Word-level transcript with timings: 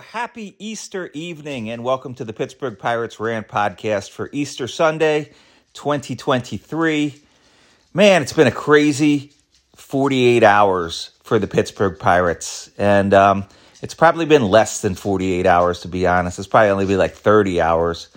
happy 0.00 0.54
Easter 0.58 1.10
evening, 1.12 1.70
and 1.70 1.82
welcome 1.82 2.14
to 2.14 2.24
the 2.24 2.32
Pittsburgh 2.32 2.78
Pirates 2.78 3.18
Rant 3.18 3.48
podcast 3.48 4.10
for 4.10 4.30
Easter 4.32 4.68
Sunday, 4.68 5.32
2023. 5.74 7.20
Man, 7.94 8.22
it's 8.22 8.32
been 8.32 8.46
a 8.46 8.52
crazy 8.52 9.32
48 9.76 10.42
hours 10.44 11.10
for 11.22 11.38
the 11.38 11.46
Pittsburgh 11.46 11.98
Pirates, 11.98 12.70
and 12.78 13.12
um, 13.12 13.44
it's 13.82 13.94
probably 13.94 14.24
been 14.24 14.42
less 14.42 14.82
than 14.82 14.94
48 14.94 15.46
hours, 15.46 15.80
to 15.80 15.88
be 15.88 16.06
honest. 16.06 16.38
It's 16.38 16.48
probably 16.48 16.70
only 16.70 16.86
be 16.86 16.96
like 16.96 17.14
30 17.14 17.60
hours, 17.60 18.08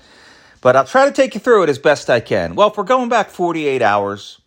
but 0.61 0.75
I'll 0.75 0.86
try 0.86 1.05
to 1.05 1.11
take 1.11 1.34
you 1.34 1.39
through 1.39 1.63
it 1.63 1.70
as 1.70 1.79
best 1.79 2.09
I 2.09 2.20
can. 2.20 2.55
Well, 2.55 2.70
if 2.70 2.77
we're 2.77 2.84
going 2.84 3.09
back 3.09 3.29
48 3.29 3.82
hours, 3.82 4.39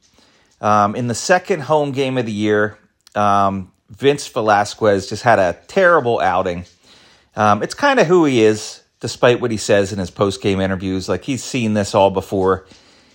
um, 0.61 0.95
in 0.95 1.09
the 1.09 1.15
second 1.15 1.63
home 1.63 1.93
game 1.93 2.17
of 2.17 2.27
the 2.27 2.33
year, 2.33 2.79
um, 3.15 3.73
Vince 3.91 4.27
Velasquez 4.29 5.09
just 5.09 5.23
had 5.23 5.39
a 5.39 5.59
terrible 5.67 6.21
outing. 6.21 6.65
Um, 7.37 7.63
it's 7.63 7.75
kind 7.75 7.99
of 7.99 8.07
who 8.07 8.25
he 8.25 8.43
is, 8.43 8.83
despite 9.01 9.41
what 9.41 9.51
he 9.51 9.57
says 9.57 9.93
in 9.93 9.99
his 9.99 10.11
post 10.11 10.41
game 10.41 10.61
interviews. 10.61 11.09
Like 11.09 11.25
he's 11.25 11.43
seen 11.43 11.75
this 11.75 11.95
all 11.95 12.11
before 12.11 12.67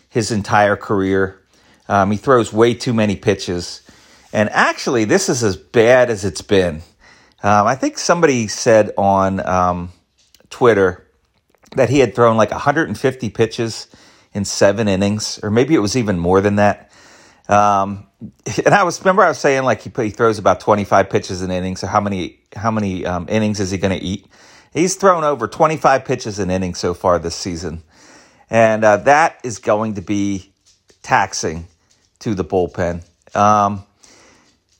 his 0.09 0.31
entire 0.31 0.75
career. 0.75 1.39
Um, 1.87 2.11
he 2.11 2.17
throws 2.17 2.53
way 2.53 2.73
too 2.73 2.93
many 2.93 3.15
pitches. 3.15 3.81
And 4.31 4.49
actually, 4.49 5.05
this 5.05 5.29
is 5.29 5.43
as 5.43 5.57
bad 5.57 6.09
as 6.09 6.23
it's 6.23 6.41
been. 6.41 6.81
Um, 7.41 7.65
I 7.65 7.75
think 7.75 7.97
somebody 7.97 8.47
said 8.47 8.91
on 8.97 9.45
um, 9.45 9.91
Twitter 10.49 11.07
that 11.75 11.89
he 11.89 11.99
had 11.99 12.13
thrown 12.13 12.37
like 12.37 12.51
150 12.51 13.29
pitches 13.29 13.87
in 14.33 14.45
seven 14.45 14.87
innings, 14.87 15.39
or 15.41 15.49
maybe 15.49 15.73
it 15.73 15.79
was 15.79 15.95
even 15.95 16.19
more 16.19 16.41
than 16.41 16.57
that. 16.57 16.91
Um, 17.47 18.08
and 18.65 18.73
I 18.73 18.83
was 18.83 18.99
remember 19.01 19.23
I 19.23 19.29
was 19.29 19.39
saying 19.39 19.63
like 19.63 19.81
he 19.81 19.91
he 20.03 20.09
throws 20.09 20.39
about 20.39 20.59
25 20.59 21.09
pitches 21.09 21.41
an 21.41 21.51
inning. 21.51 21.75
So 21.75 21.87
how 21.87 22.01
many 22.01 22.39
how 22.55 22.71
many 22.71 23.05
um, 23.05 23.27
innings 23.29 23.59
is 23.59 23.71
he 23.71 23.77
going 23.77 23.97
to 23.97 24.03
eat? 24.05 24.27
He's 24.73 24.95
thrown 24.95 25.23
over 25.23 25.47
25 25.47 26.05
pitches 26.05 26.39
an 26.39 26.49
inning 26.51 26.75
so 26.75 26.93
far 26.93 27.19
this 27.19 27.35
season, 27.35 27.83
and 28.49 28.83
uh, 28.83 28.97
that 28.97 29.39
is 29.43 29.59
going 29.59 29.95
to 29.95 30.01
be 30.01 30.51
taxing 31.03 31.67
to 32.19 32.35
the 32.35 32.45
bullpen. 32.45 33.05
Um, 33.35 33.83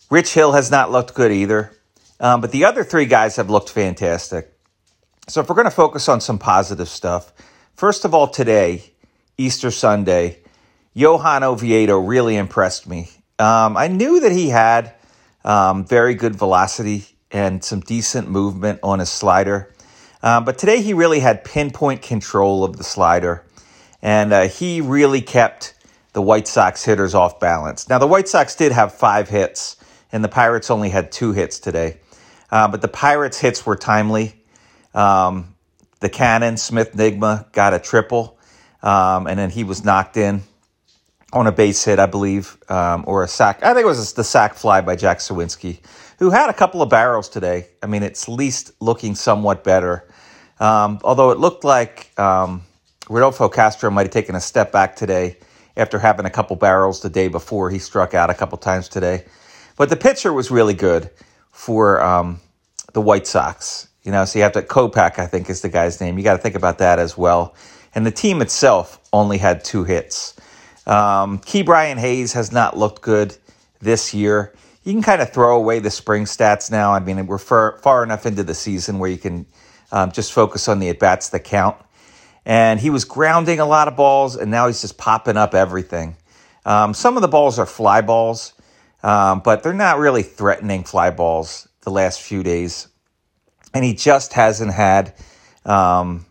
Rich 0.09 0.33
Hill 0.33 0.53
has 0.53 0.71
not 0.71 0.91
looked 0.91 1.13
good 1.13 1.31
either, 1.31 1.71
um, 2.19 2.41
but 2.41 2.51
the 2.51 2.65
other 2.65 2.83
three 2.83 3.05
guys 3.05 3.37
have 3.37 3.49
looked 3.49 3.69
fantastic. 3.69 4.53
So 5.27 5.41
if 5.41 5.49
we're 5.49 5.55
going 5.55 5.65
to 5.65 5.71
focus 5.71 6.09
on 6.09 6.21
some 6.21 6.39
positive 6.39 6.89
stuff, 6.89 7.33
first 7.75 8.05
of 8.05 8.13
all, 8.13 8.27
today, 8.27 8.83
Easter 9.37 9.71
Sunday, 9.71 10.39
Johan 10.93 11.43
Oviedo 11.43 11.99
really 11.99 12.35
impressed 12.37 12.87
me. 12.87 13.09
Um, 13.39 13.77
I 13.77 13.87
knew 13.87 14.19
that 14.19 14.33
he 14.33 14.49
had 14.49 14.93
um, 15.45 15.85
very 15.85 16.13
good 16.13 16.35
velocity 16.35 17.05
and 17.31 17.63
some 17.63 17.79
decent 17.79 18.29
movement 18.29 18.81
on 18.83 18.99
his 18.99 19.09
slider. 19.09 19.73
Um, 20.21 20.43
but 20.43 20.57
today 20.57 20.81
he 20.81 20.93
really 20.93 21.21
had 21.21 21.45
pinpoint 21.45 22.01
control 22.01 22.65
of 22.65 22.75
the 22.75 22.83
slider. 22.83 23.45
And 24.01 24.33
uh, 24.33 24.47
he 24.49 24.81
really 24.81 25.21
kept 25.21 25.73
the 26.11 26.21
White 26.21 26.47
Sox 26.49 26.83
hitters 26.83 27.15
off 27.15 27.39
balance. 27.39 27.87
Now, 27.87 27.97
the 27.97 28.07
White 28.07 28.27
Sox 28.27 28.55
did 28.55 28.73
have 28.73 28.93
five 28.93 29.29
hits, 29.29 29.77
and 30.11 30.23
the 30.23 30.29
Pirates 30.29 30.69
only 30.69 30.89
had 30.89 31.11
two 31.11 31.31
hits 31.31 31.59
today. 31.59 31.99
Uh, 32.51 32.67
but 32.67 32.81
the 32.81 32.87
Pirates' 32.87 33.39
hits 33.39 33.65
were 33.65 33.75
timely. 33.75 34.35
Um, 34.93 35.55
the 35.99 36.09
Cannon, 36.09 36.57
Smith-Njigba, 36.57 37.51
got 37.51 37.73
a 37.73 37.79
triple, 37.79 38.37
um, 38.81 39.27
and 39.27 39.37
then 39.37 39.49
he 39.49 39.63
was 39.63 39.85
knocked 39.85 40.17
in 40.17 40.41
on 41.33 41.47
a 41.47 41.51
base 41.51 41.83
hit, 41.83 41.99
I 41.99 42.05
believe, 42.05 42.57
um, 42.69 43.03
or 43.07 43.23
a 43.23 43.27
sack. 43.27 43.63
I 43.63 43.73
think 43.73 43.83
it 43.83 43.87
was 43.87 44.13
the 44.13 44.23
sack 44.23 44.55
fly 44.55 44.81
by 44.81 44.95
Jack 44.95 45.19
Suwinski, 45.19 45.79
who 46.17 46.31
had 46.31 46.49
a 46.49 46.53
couple 46.53 46.81
of 46.81 46.89
barrels 46.89 47.29
today. 47.29 47.67
I 47.83 47.87
mean, 47.87 48.03
it's 48.03 48.27
least 48.27 48.71
looking 48.79 49.15
somewhat 49.15 49.63
better. 49.63 50.07
Um, 50.59 50.99
although 51.03 51.31
it 51.31 51.37
looked 51.37 51.63
like 51.63 52.17
um, 52.19 52.63
Rodolfo 53.09 53.47
Castro 53.49 53.89
might 53.91 54.03
have 54.03 54.11
taken 54.11 54.35
a 54.35 54.41
step 54.41 54.71
back 54.71 54.95
today 54.95 55.37
after 55.77 55.99
having 55.99 56.25
a 56.25 56.29
couple 56.29 56.55
barrels 56.55 57.01
the 57.01 57.09
day 57.09 57.27
before. 57.27 57.69
He 57.69 57.79
struck 57.79 58.13
out 58.13 58.29
a 58.29 58.33
couple 58.33 58.57
times 58.57 58.89
today. 58.89 59.25
But 59.77 59.89
the 59.89 59.95
pitcher 59.95 60.33
was 60.33 60.51
really 60.51 60.73
good 60.73 61.09
for 61.51 62.03
um, 62.03 62.41
the 62.93 63.01
White 63.01 63.27
Sox. 63.27 63.87
You 64.03 64.11
know, 64.11 64.25
so 64.25 64.39
you 64.39 64.43
have 64.43 64.53
to, 64.53 64.61
Kopech, 64.61 65.19
I 65.19 65.27
think 65.27 65.49
is 65.49 65.61
the 65.61 65.69
guy's 65.69 66.01
name. 66.01 66.17
You 66.17 66.23
got 66.23 66.33
to 66.33 66.41
think 66.41 66.55
about 66.55 66.79
that 66.79 66.99
as 66.99 67.17
well. 67.17 67.55
And 67.95 68.05
the 68.05 68.11
team 68.11 68.41
itself 68.41 68.99
only 69.13 69.37
had 69.37 69.63
two 69.63 69.83
hits. 69.83 70.35
Um, 70.89 71.39
Brian 71.65 71.99
Hayes 71.99 72.33
has 72.33 72.51
not 72.51 72.75
looked 72.75 73.03
good 73.03 73.37
this 73.79 74.13
year. 74.13 74.53
You 74.83 74.93
can 74.93 75.03
kind 75.03 75.21
of 75.21 75.31
throw 75.31 75.55
away 75.55 75.79
the 75.79 75.91
spring 75.91 76.25
stats 76.25 76.71
now. 76.71 76.93
I 76.93 76.99
mean, 76.99 77.27
we're 77.27 77.37
far, 77.37 77.77
far 77.77 78.03
enough 78.03 78.25
into 78.25 78.43
the 78.43 78.55
season 78.55 78.97
where 78.97 79.09
you 79.09 79.19
can 79.19 79.45
um, 79.91 80.11
just 80.11 80.33
focus 80.33 80.67
on 80.67 80.79
the 80.79 80.89
at 80.89 80.97
bats 80.97 81.29
that 81.29 81.43
count. 81.43 81.77
And 82.43 82.79
he 82.79 82.89
was 82.89 83.05
grounding 83.05 83.59
a 83.59 83.65
lot 83.65 83.87
of 83.87 83.95
balls, 83.95 84.35
and 84.35 84.49
now 84.49 84.65
he's 84.65 84.81
just 84.81 84.97
popping 84.97 85.37
up 85.37 85.53
everything. 85.53 86.15
Um, 86.65 86.95
some 86.95 87.15
of 87.17 87.21
the 87.21 87.27
balls 87.27 87.59
are 87.59 87.67
fly 87.67 88.01
balls, 88.01 88.53
um, 89.03 89.41
but 89.41 89.61
they're 89.61 89.73
not 89.73 89.99
really 89.99 90.23
threatening 90.23 90.83
fly 90.83 91.11
balls 91.11 91.67
the 91.81 91.91
last 91.91 92.19
few 92.19 92.41
days. 92.41 92.87
And 93.75 93.85
he 93.85 93.93
just 93.93 94.33
hasn't 94.33 94.73
had, 94.73 95.13
um, 95.65 96.25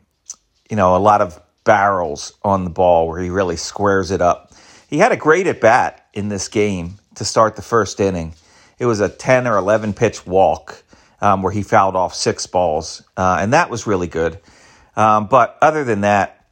you 0.69 0.75
know, 0.75 0.97
a 0.97 0.99
lot 0.99 1.21
of 1.21 1.41
barrels 1.63 2.33
on 2.43 2.65
the 2.65 2.71
ball 2.71 3.07
where 3.07 3.21
he 3.21 3.31
really 3.31 3.57
squares 3.57 4.11
it 4.11 4.21
up. 4.21 4.48
He 4.88 4.99
had 4.99 5.12
a 5.12 5.16
great 5.16 5.47
at 5.47 5.60
bat 5.60 6.06
in 6.15 6.31
this 6.31 6.49
game 6.49 6.99
to 7.16 7.25
start 7.25 7.56
the 7.56 7.62
first 7.62 8.00
inning. 8.00 8.34
It 8.78 8.87
was 8.87 9.00
a 9.00 9.09
10 9.09 9.47
or 9.47 9.59
11 9.59 9.93
pitch 9.93 10.26
walk 10.26 10.82
um, 11.21 11.43
where 11.43 11.53
he 11.53 11.62
fouled 11.62 11.94
off 11.94 12.15
six 12.15 12.47
balls, 12.47 13.03
uh, 13.16 13.38
and 13.41 13.53
that 13.53 13.69
was 13.69 13.87
really 13.87 14.06
good. 14.06 14.38
Um, 14.97 15.26
but 15.26 15.59
other 15.60 15.84
than 15.84 16.00
that, 16.00 16.44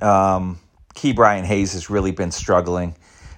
um, 0.00 0.60
Brian 1.14 1.44
Hayes 1.44 1.72
has 1.72 1.90
really 1.90 2.12
been 2.12 2.30
struggling. 2.30 2.94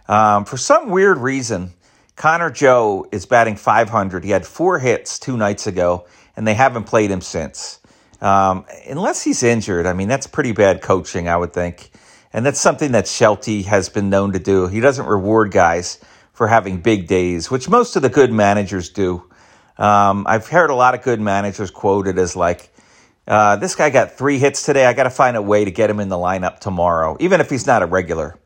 Um, 0.09 0.45
for 0.45 0.59
some 0.59 0.91
weird 0.91 1.19
reason, 1.19 1.73
Connor 2.17 2.51
Joe 2.51 3.07
is 3.13 3.25
batting 3.25 3.57
500. 3.57 4.25
He 4.25 4.31
had 4.31 4.47
four 4.47 4.79
hits 4.79 5.19
two 5.19 5.37
nights 5.39 5.67
ago, 5.67 6.07
and 6.37 6.47
they 6.47 6.55
haven't 6.55 6.85
played 6.85 7.11
him 7.11 7.23
since. 7.23 7.79
Um, 8.21 8.67
unless 8.89 9.23
he's 9.23 9.43
injured, 9.43 9.87
I 9.87 9.95
mean, 9.95 10.09
that's 10.09 10.27
pretty 10.27 10.53
bad 10.53 10.83
coaching, 10.83 11.29
I 11.29 11.37
would 11.37 11.53
think. 11.53 11.91
And 12.33 12.47
that's 12.47 12.61
something 12.61 12.93
that 12.93 13.07
Shelty 13.07 13.63
has 13.63 13.89
been 13.89 14.09
known 14.09 14.33
to 14.33 14.39
do. 14.39 14.67
He 14.67 14.81
doesn't 14.81 15.07
reward 15.07 15.51
guys 15.51 15.99
for 16.33 16.49
having 16.49 16.81
big 16.81 17.07
days, 17.07 17.51
which 17.51 17.69
most 17.69 17.97
of 17.97 18.03
the 18.03 18.09
good 18.09 18.33
managers 18.33 18.89
do. 18.89 19.25
Um, 19.77 20.27
I've 20.27 20.47
heard 20.47 20.71
a 20.71 20.75
lot 20.75 20.95
of 20.95 21.03
good 21.03 21.21
managers 21.21 21.71
quoted 21.71 22.19
as 22.19 22.35
like, 22.35 22.71
uh, 23.27 23.57
this 23.57 23.75
guy 23.75 23.91
got 23.91 24.13
three 24.13 24.39
hits 24.39 24.65
today. 24.65 24.87
I 24.87 24.95
got 24.95 25.05
to 25.05 25.11
find 25.11 25.37
a 25.37 25.43
way 25.43 25.65
to 25.65 25.71
get 25.71 25.91
him 25.91 26.01
in 26.01 26.09
the 26.09 26.17
lineup 26.17 26.59
tomorrow, 26.59 27.17
even 27.21 27.41
if 27.41 27.51
he's 27.51 27.67
not 27.67 27.83
a 27.83 27.87
regular. 27.87 28.39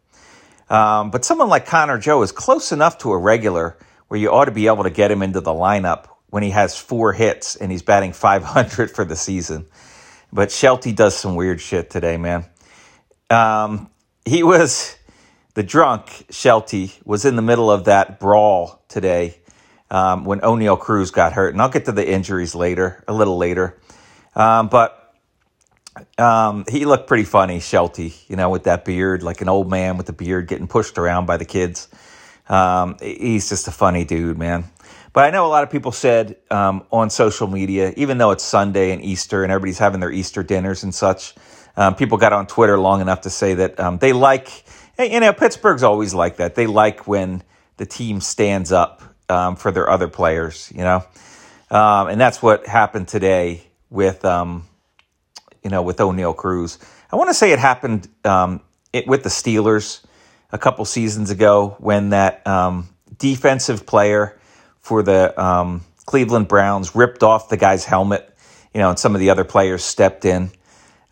Um, 0.69 1.11
but 1.11 1.25
someone 1.25 1.49
like 1.49 1.67
Connor 1.67 1.99
Joe 1.99 2.23
is 2.23 2.33
close 2.33 2.73
enough 2.73 2.99
to 2.99 3.13
a 3.13 3.19
regular 3.19 3.79
where 4.09 4.19
you 4.19 4.31
ought 4.31 4.47
to 4.47 4.51
be 4.51 4.67
able 4.67 4.83
to 4.83 4.91
get 4.91 5.11
him 5.11 5.23
into 5.23 5.41
the 5.41 5.53
lineup 5.53 6.07
when 6.29 6.43
he 6.43 6.51
has 6.51 6.77
four 6.77 7.13
hits 7.13 7.57
and 7.57 7.71
he's 7.71 7.83
batting 7.83 8.13
500 8.13 8.91
for 8.95 9.05
the 9.05 9.17
season. 9.17 9.67
But 10.33 10.51
Shelty 10.51 10.93
does 10.93 11.17
some 11.17 11.37
weird 11.37 11.61
shit 11.61 11.89
today, 11.89 12.17
man. 12.17 12.47
Um, 13.31 13.91
he 14.25 14.43
was 14.43 14.97
the 15.55 15.63
drunk 15.63 16.27
Shelty 16.31 16.93
was 17.05 17.25
in 17.25 17.37
the 17.37 17.43
middle 17.43 17.71
of 17.71 17.85
that 17.85 18.21
brawl 18.21 18.83
today 18.89 19.39
um, 19.91 20.25
when 20.25 20.41
Oneil 20.41 20.79
Cruz 20.79 21.11
got 21.11 21.33
hurt, 21.33 21.55
and 21.55 21.63
I'll 21.63 21.69
get 21.69 21.87
to 21.87 21.93
the 21.93 22.09
injuries 22.09 22.55
later, 22.55 23.03
a 23.09 23.15
little 23.15 23.39
later. 23.39 23.79
Um, 24.35 24.69
but 24.69 25.15
um, 26.19 26.65
he 26.69 26.85
looked 26.85 27.07
pretty 27.07 27.25
funny, 27.25 27.61
Shelty, 27.61 28.15
you 28.29 28.37
know, 28.37 28.51
with 28.51 28.65
that 28.65 28.85
beard, 28.85 29.23
like 29.23 29.41
an 29.41 29.49
old 29.49 29.71
man 29.71 29.97
with 29.97 30.09
a 30.09 30.13
beard 30.13 30.47
getting 30.47 30.67
pushed 30.67 30.99
around 30.99 31.27
by 31.27 31.37
the 31.37 31.45
kids. 31.45 31.89
Um, 32.49 32.97
he's 33.01 33.49
just 33.49 33.67
a 33.67 33.73
funny 33.73 34.05
dude, 34.05 34.39
man. 34.39 34.65
But 35.13 35.25
I 35.25 35.31
know 35.31 35.47
a 35.47 35.49
lot 35.49 35.65
of 35.65 35.71
people 35.71 35.93
said 35.93 36.37
um, 36.51 36.85
on 36.93 37.09
social 37.09 37.47
media, 37.47 37.95
even 37.97 38.19
though 38.19 38.33
it's 38.33 38.45
Sunday 38.45 38.93
and 38.93 39.03
Easter 39.03 39.43
and 39.43 39.51
everybody's 39.51 39.79
having 39.79 40.01
their 40.01 40.13
Easter 40.13 40.43
dinners 40.43 40.85
and 40.85 40.95
such, 40.95 41.35
um, 41.77 41.95
people 41.95 42.19
got 42.19 42.33
on 42.33 42.47
Twitter 42.47 42.79
long 42.79 43.01
enough 43.01 43.23
to 43.23 43.31
say 43.31 43.55
that 43.55 43.79
um, 43.79 43.99
they 43.99 44.13
like, 44.13 44.65
you 44.99 45.21
know, 45.21 45.33
Pittsburgh's 45.33 45.83
always 45.83 46.15
like 46.15 46.37
that. 46.37 46.55
They 46.55 46.67
like 46.67 47.07
when 47.07 47.43
the 47.77 47.87
team 47.87 48.21
stands 48.21 48.73
up 48.73 49.03
um, 49.29 49.57
for 49.57 49.71
their 49.71 49.91
other 49.91 50.09
players, 50.09 50.73
you 50.75 50.83
know, 50.83 51.05
um, 51.71 52.09
and 52.09 52.21
that's 52.21 52.43
what 52.43 52.67
happened 52.67 53.09
today 53.09 53.63
with, 53.91 54.25
um, 54.25 54.67
you 55.63 55.71
know, 55.71 55.83
with 55.83 55.99
Oneil 55.99 56.35
Cruz. 56.35 56.79
I 57.11 57.17
want 57.17 57.29
to 57.31 57.35
say 57.35 57.53
it 57.53 57.59
happened 57.59 58.09
um, 58.25 58.61
it, 58.93 59.07
with 59.07 59.23
the 59.23 59.29
Steelers 59.29 60.05
a 60.53 60.59
couple 60.59 60.85
seasons 60.85 61.31
ago 61.31 61.77
when 61.79 62.11
that 62.11 62.43
defensive 63.19 63.85
player 63.85 64.39
for 64.81 65.03
the 65.03 65.35
Cleveland 66.07 66.47
Browns 66.49 66.95
ripped 66.95 67.23
off 67.23 67.49
the 67.49 67.57
guy's 67.57 67.85
helmet, 67.85 68.33
you 68.73 68.81
know, 68.81 68.91
and 68.91 68.99
some 68.99 69.15
of 69.15 69.21
the 69.21 69.31
other 69.31 69.45
players 69.45 69.85
stepped 69.85 70.25
in. 70.25 70.51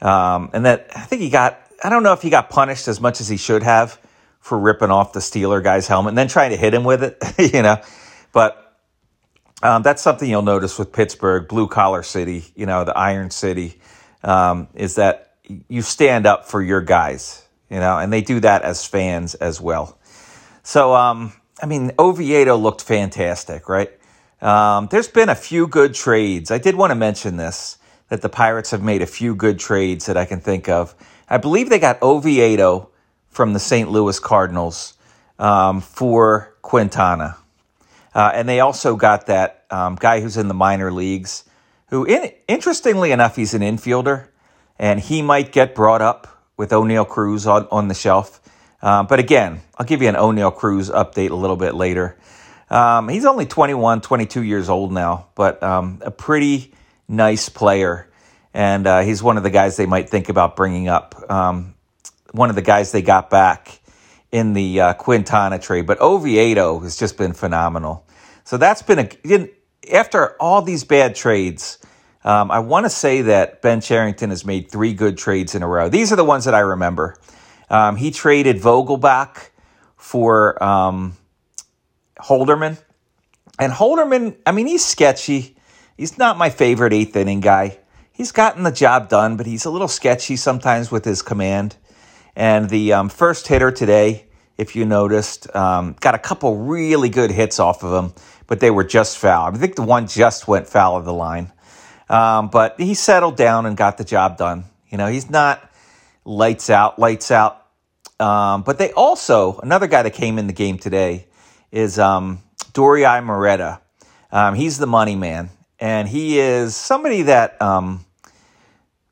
Um, 0.04 0.50
and 0.54 0.66
that 0.66 0.90
I 0.96 1.02
think 1.02 1.22
he 1.22 1.30
got, 1.30 1.60
I 1.84 1.90
don't 1.90 2.04
know 2.04 2.14
if 2.14 2.22
he 2.22 2.30
got 2.30 2.50
punished 2.50 2.88
as 2.88 3.00
much 3.00 3.20
as 3.22 3.28
he 3.28 3.38
should 3.38 3.64
have 3.64 4.00
for 4.40 4.58
ripping 4.58 4.90
off 4.92 5.14
the 5.14 5.20
Steeler 5.20 5.64
guy's 5.64 5.88
helmet 5.88 6.10
and 6.12 6.18
then 6.18 6.28
trying 6.28 6.52
to 6.52 6.58
hit 6.58 6.74
him 6.74 6.84
with 6.84 7.02
it, 7.04 7.18
you 7.54 7.62
know. 7.62 7.82
But 8.32 8.60
Um, 9.62 9.82
that's 9.82 10.02
something 10.02 10.28
you'll 10.30 10.42
notice 10.42 10.78
with 10.78 10.92
Pittsburgh, 10.92 11.48
blue 11.48 11.68
collar 11.68 12.02
city, 12.02 12.44
you 12.56 12.66
know, 12.66 12.84
the 12.84 12.96
Iron 12.98 13.30
City, 13.30 13.80
um, 14.24 14.68
is 14.74 14.96
that 14.96 15.34
you 15.68 15.82
stand 15.82 16.26
up 16.26 16.46
for 16.48 16.62
your 16.62 16.82
guys, 16.82 17.44
you 17.70 17.78
know, 17.80 17.98
and 17.98 18.12
they 18.12 18.22
do 18.22 18.40
that 18.40 18.62
as 18.62 18.86
fans 18.86 19.36
as 19.36 19.60
well. 19.60 19.98
So, 20.64 20.94
um, 20.94 21.34
I 21.62 21.66
mean, 21.66 21.92
Oviedo 21.98 22.56
looked 22.56 22.82
fantastic, 22.82 23.68
right? 23.68 23.90
Um, 24.42 24.88
there's 24.90 25.08
been 25.08 25.28
a 25.30 25.34
few 25.36 25.68
good 25.68 25.94
trades. 25.94 26.50
I 26.50 26.58
did 26.58 26.76
want 26.76 26.90
to 26.92 26.96
mention 26.96 27.36
this 27.36 27.78
that 28.08 28.22
the 28.22 28.28
Pirates 28.28 28.70
have 28.70 28.82
made 28.82 29.02
a 29.02 29.06
few 29.06 29.34
good 29.34 29.58
trades 29.58 30.06
that 30.06 30.16
I 30.16 30.24
can 30.24 30.40
think 30.40 30.68
of. 30.68 30.94
I 31.28 31.38
believe 31.38 31.70
they 31.70 31.78
got 31.78 32.02
Oviedo 32.02 32.90
from 33.30 33.52
the 33.52 33.58
St. 33.58 33.90
Louis 33.90 34.18
Cardinals 34.18 34.94
um, 35.38 35.80
for 35.80 36.54
Quintana. 36.62 37.36
Uh, 38.14 38.30
and 38.32 38.48
they 38.48 38.60
also 38.60 38.94
got 38.94 39.26
that 39.26 39.64
um, 39.70 39.96
guy 39.96 40.20
who's 40.20 40.36
in 40.36 40.48
the 40.48 40.54
minor 40.54 40.92
leagues, 40.92 41.44
who, 41.88 42.04
in, 42.04 42.30
interestingly 42.46 43.10
enough, 43.10 43.34
he's 43.34 43.54
an 43.54 43.62
infielder, 43.62 44.28
and 44.78 45.00
he 45.00 45.20
might 45.20 45.50
get 45.50 45.74
brought 45.74 46.02
up 46.02 46.42
with 46.56 46.70
Oneil 46.70 47.08
Cruz 47.08 47.46
on, 47.46 47.66
on 47.70 47.88
the 47.88 47.94
shelf. 47.94 48.40
Uh, 48.80 49.02
but 49.02 49.18
again, 49.18 49.62
I'll 49.76 49.86
give 49.86 50.02
you 50.02 50.08
an 50.08 50.14
Oneil 50.14 50.54
Cruz 50.54 50.90
update 50.90 51.30
a 51.30 51.34
little 51.34 51.56
bit 51.56 51.74
later. 51.74 52.16
Um, 52.70 53.08
he's 53.08 53.24
only 53.24 53.46
21, 53.46 54.00
22 54.00 54.42
years 54.42 54.68
old 54.68 54.92
now, 54.92 55.28
but 55.34 55.62
um, 55.62 56.00
a 56.02 56.10
pretty 56.10 56.72
nice 57.08 57.48
player. 57.48 58.10
And 58.52 58.86
uh, 58.86 59.00
he's 59.00 59.22
one 59.22 59.36
of 59.36 59.42
the 59.42 59.50
guys 59.50 59.76
they 59.76 59.86
might 59.86 60.08
think 60.08 60.28
about 60.28 60.56
bringing 60.56 60.88
up. 60.88 61.14
Um, 61.30 61.74
one 62.32 62.50
of 62.50 62.56
the 62.56 62.62
guys 62.62 62.92
they 62.92 63.02
got 63.02 63.30
back 63.30 63.80
in 64.30 64.52
the 64.52 64.80
uh, 64.80 64.94
Quintana 64.94 65.58
trade. 65.58 65.86
But 65.86 66.00
Oviedo 66.00 66.80
has 66.80 66.96
just 66.96 67.16
been 67.16 67.32
phenomenal. 67.32 68.06
So 68.44 68.56
that's 68.56 68.82
been 68.82 68.98
a. 68.98 69.48
After 69.92 70.34
all 70.40 70.62
these 70.62 70.82
bad 70.82 71.14
trades, 71.14 71.78
um, 72.24 72.50
I 72.50 72.60
want 72.60 72.86
to 72.86 72.90
say 72.90 73.22
that 73.22 73.60
Ben 73.60 73.80
Cherington 73.82 74.30
has 74.30 74.44
made 74.44 74.70
three 74.70 74.94
good 74.94 75.18
trades 75.18 75.54
in 75.54 75.62
a 75.62 75.68
row. 75.68 75.88
These 75.88 76.12
are 76.12 76.16
the 76.16 76.24
ones 76.24 76.46
that 76.46 76.54
I 76.54 76.60
remember. 76.60 77.18
Um, 77.68 77.96
he 77.96 78.10
traded 78.10 78.56
Vogelbach 78.56 79.50
for 79.96 80.62
um, 80.62 81.16
Holderman. 82.18 82.82
And 83.58 83.72
Holderman, 83.72 84.36
I 84.46 84.52
mean, 84.52 84.66
he's 84.66 84.84
sketchy. 84.84 85.53
He's 85.96 86.19
not 86.19 86.37
my 86.37 86.50
favorite 86.50 86.93
eighth 86.93 87.14
inning 87.14 87.41
guy. 87.41 87.79
He's 88.12 88.32
gotten 88.32 88.64
the 88.64 88.73
job 88.73 89.08
done, 89.08 89.37
but 89.37 89.46
he's 89.46 89.64
a 89.64 89.70
little 89.70 89.88
sketchy 89.88 90.37
sometimes 90.37 90.91
with 90.91 91.05
his 91.05 91.23
command. 91.23 91.76
And 92.35 92.69
the 92.69 92.93
um, 92.93 93.08
first 93.08 93.46
hitter 93.46 93.70
today, 93.70 94.26
if 94.58 94.75
you 94.75 94.85
noticed, 94.85 95.55
um, 95.55 95.94
got 96.00 96.14
a 96.14 96.19
couple 96.19 96.56
really 96.56 97.08
good 97.08 97.31
hits 97.31 97.61
off 97.61 97.85
of 97.85 97.93
him, 97.93 98.12
but 98.46 98.61
they 98.61 98.70
were 98.70 98.85
just 98.85 99.19
foul. 99.19 99.46
I 99.46 99.56
think 99.56 99.76
the 99.76 99.82
one 99.82 100.08
just 100.08 100.49
went 100.49 100.69
foul 100.69 100.96
of 100.96 101.05
the 101.05 101.14
line. 101.14 101.52
Um, 102.08 102.49
but 102.49 102.79
he 102.79 102.94
settled 102.94 103.37
down 103.37 103.67
and 103.67 103.76
got 103.76 103.96
the 103.96 104.05
job 104.05 104.37
done. 104.37 104.64
You 104.88 104.99
know, 104.99 105.06
he's 105.06 105.31
not 105.31 105.70
lights 106.25 106.70
out, 106.70 106.99
lights 106.99 107.31
out. 107.31 107.61
Um, 108.19 108.62
but 108.62 108.79
they 108.79 108.93
also, 108.93 109.58
another 109.58 109.87
guy 109.87 110.02
that 110.02 110.14
came 110.14 110.38
in 110.38 110.46
the 110.46 110.52
game 110.52 110.79
today 110.79 111.26
is 111.70 111.99
um, 111.99 112.43
Dauri 112.73 113.25
Moreta. 113.25 113.81
Um, 114.31 114.55
he's 114.55 114.79
the 114.79 114.87
money 114.87 115.17
man, 115.17 115.50
and 115.80 116.08
he 116.08 116.38
is 116.38 116.76
somebody 116.76 117.22
that 117.22 117.60
um, 117.60 118.04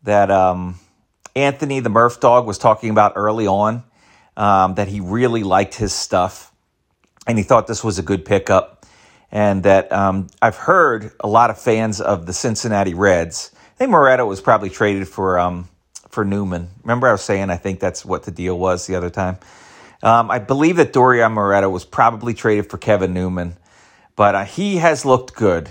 that 0.03 0.31
um, 0.31 0.79
Anthony 1.35 1.81
the 1.81 1.91
Murph 1.91 2.21
Dog 2.21 2.47
was 2.47 2.59
talking 2.59 2.91
about 2.91 3.13
early 3.17 3.47
on. 3.47 3.85
Um, 4.35 4.77
that 4.77 4.89
he 4.89 5.01
really 5.01 5.43
liked 5.43 5.75
his 5.75 5.93
stuff, 5.93 6.53
and 7.27 7.37
he 7.37 7.45
thought 7.45 7.67
this 7.67 7.85
was 7.85 7.99
a 7.99 8.03
good 8.03 8.25
pickup. 8.25 8.87
And 9.31 9.63
that 9.65 9.93
um, 9.93 10.29
I've 10.41 10.57
heard 10.57 11.13
a 11.21 11.29
lot 11.29 11.51
of 11.51 11.61
fans 11.61 12.01
of 12.01 12.25
the 12.25 12.33
Cincinnati 12.33 12.95
Reds. 12.95 13.51
I 13.55 13.77
think 13.77 13.91
Moreta 13.91 14.25
was 14.25 14.41
probably 14.41 14.71
traded 14.71 15.07
for 15.07 15.39
um, 15.39 15.69
for 16.09 16.25
Newman. 16.25 16.71
Remember, 16.83 17.09
I 17.09 17.13
was 17.13 17.23
saying 17.23 17.51
I 17.51 17.57
think 17.57 17.81
that's 17.81 18.05
what 18.05 18.23
the 18.23 18.31
deal 18.31 18.59
was 18.59 18.87
the 18.87 18.95
other 18.95 19.11
time. 19.11 19.39
Um, 20.03 20.31
I 20.31 20.39
believe 20.39 20.77
that 20.77 20.93
Dauri 20.93 21.31
Moreta 21.31 21.71
was 21.71 21.85
probably 21.85 22.35
traded 22.35 22.71
for 22.71 22.79
Kevin 22.79 23.15
Newman, 23.15 23.57
but 24.17 24.35
uh, 24.35 24.45
he 24.45 24.77
has 24.79 25.05
looked 25.05 25.35
good. 25.35 25.71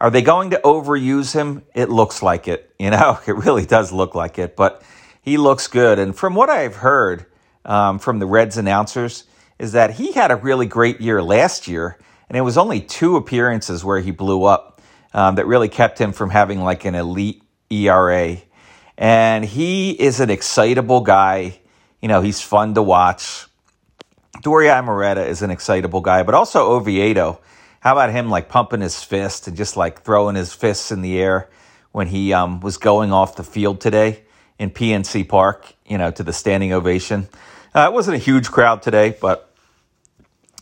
Are 0.00 0.10
they 0.10 0.22
going 0.22 0.50
to 0.50 0.60
overuse 0.62 1.32
him? 1.32 1.62
It 1.74 1.88
looks 1.88 2.22
like 2.22 2.48
it. 2.48 2.72
You 2.78 2.90
know, 2.90 3.18
it 3.26 3.36
really 3.36 3.66
does 3.66 3.92
look 3.92 4.14
like 4.14 4.38
it, 4.38 4.56
but 4.56 4.82
he 5.22 5.36
looks 5.36 5.66
good. 5.68 5.98
And 5.98 6.14
from 6.16 6.34
what 6.34 6.50
I've 6.50 6.76
heard 6.76 7.26
um, 7.64 7.98
from 7.98 8.18
the 8.18 8.26
Reds 8.26 8.56
announcers, 8.56 9.24
is 9.58 9.72
that 9.72 9.92
he 9.92 10.12
had 10.12 10.30
a 10.30 10.36
really 10.36 10.66
great 10.66 11.00
year 11.00 11.22
last 11.22 11.66
year, 11.66 11.98
and 12.28 12.36
it 12.36 12.42
was 12.42 12.58
only 12.58 12.80
two 12.80 13.16
appearances 13.16 13.84
where 13.84 14.00
he 14.00 14.10
blew 14.10 14.44
up 14.44 14.80
um, 15.14 15.36
that 15.36 15.46
really 15.46 15.68
kept 15.68 15.98
him 15.98 16.12
from 16.12 16.30
having 16.30 16.60
like 16.60 16.84
an 16.84 16.94
elite 16.94 17.42
ERA. 17.70 18.36
And 18.98 19.44
he 19.44 19.92
is 19.92 20.20
an 20.20 20.30
excitable 20.30 21.00
guy. 21.00 21.58
You 22.00 22.08
know, 22.08 22.20
he's 22.20 22.40
fun 22.40 22.74
to 22.74 22.82
watch. 22.82 23.46
Dauri 24.42 24.84
Moreta 24.84 25.26
is 25.26 25.42
an 25.42 25.50
excitable 25.50 26.02
guy, 26.02 26.22
but 26.22 26.34
also 26.34 26.72
Oviedo. 26.72 27.40
How 27.86 27.92
about 27.92 28.10
him 28.10 28.28
like 28.28 28.48
pumping 28.48 28.80
his 28.80 29.00
fist 29.04 29.46
and 29.46 29.56
just 29.56 29.76
like 29.76 30.02
throwing 30.02 30.34
his 30.34 30.52
fists 30.52 30.90
in 30.90 31.02
the 31.02 31.20
air 31.20 31.48
when 31.92 32.08
he 32.08 32.32
um, 32.32 32.58
was 32.58 32.78
going 32.78 33.12
off 33.12 33.36
the 33.36 33.44
field 33.44 33.80
today 33.80 34.24
in 34.58 34.72
PNC 34.72 35.28
Park, 35.28 35.72
you 35.86 35.96
know, 35.96 36.10
to 36.10 36.24
the 36.24 36.32
standing 36.32 36.72
ovation. 36.72 37.28
Uh, 37.72 37.86
it 37.88 37.92
wasn't 37.92 38.16
a 38.16 38.18
huge 38.18 38.50
crowd 38.50 38.82
today, 38.82 39.16
but 39.20 39.54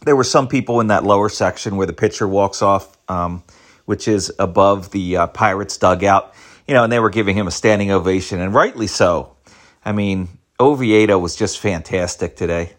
there 0.04 0.14
were 0.14 0.22
some 0.22 0.48
people 0.48 0.82
in 0.82 0.88
that 0.88 1.02
lower 1.02 1.30
section 1.30 1.76
where 1.76 1.86
the 1.86 1.94
pitcher 1.94 2.28
walks 2.28 2.60
off, 2.60 2.94
um, 3.08 3.42
which 3.86 4.06
is 4.06 4.30
above 4.38 4.90
the 4.90 5.16
uh, 5.16 5.26
Pirates 5.28 5.78
dugout, 5.78 6.34
you 6.68 6.74
know, 6.74 6.84
and 6.84 6.92
they 6.92 7.00
were 7.00 7.08
giving 7.08 7.34
him 7.34 7.46
a 7.46 7.50
standing 7.50 7.90
ovation, 7.90 8.38
and 8.38 8.52
rightly 8.52 8.86
so. 8.86 9.34
I 9.82 9.92
mean, 9.92 10.28
Oviedo 10.60 11.18
was 11.18 11.36
just 11.36 11.58
fantastic 11.58 12.36
today. 12.36 12.74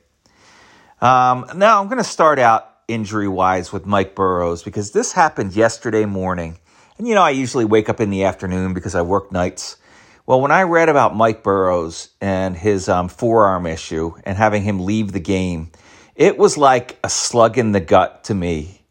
Um, 1.02 1.48
now 1.56 1.82
I'm 1.82 1.88
going 1.88 1.98
to 1.98 2.04
start 2.04 2.38
out 2.38 2.75
injury 2.88 3.28
wise 3.28 3.72
with 3.72 3.86
Mike 3.86 4.16
Burrows 4.16 4.64
because 4.64 4.92
this 4.92 5.14
happened 5.14 5.56
yesterday 5.56 6.06
morning. 6.06 6.58
And 6.98 7.08
you 7.08 7.16
know, 7.16 7.24
I 7.24 7.32
usually 7.32 7.66
wake 7.66 7.90
up 7.90 8.00
in 8.00 8.10
the 8.10 8.24
afternoon 8.24 8.74
because 8.74 8.96
I 8.96 9.02
work 9.02 9.32
nights. 9.32 9.78
Well, 10.26 10.42
when 10.42 10.52
I 10.52 10.64
read 10.64 10.90
about 10.90 11.16
Mike 11.16 11.44
Burrows 11.44 12.10
and 12.20 12.58
his 12.58 12.90
um, 12.90 13.10
forearm 13.10 13.66
issue 13.68 14.14
and 14.24 14.38
having 14.38 14.64
him 14.64 14.80
leave 14.80 15.12
the 15.12 15.20
game, 15.20 15.72
it 16.16 16.38
was 16.38 16.58
like 16.58 16.98
a 17.04 17.10
slug 17.10 17.58
in 17.58 17.74
the 17.74 17.80
gut 17.80 18.24
to 18.26 18.34
me. 18.34 18.82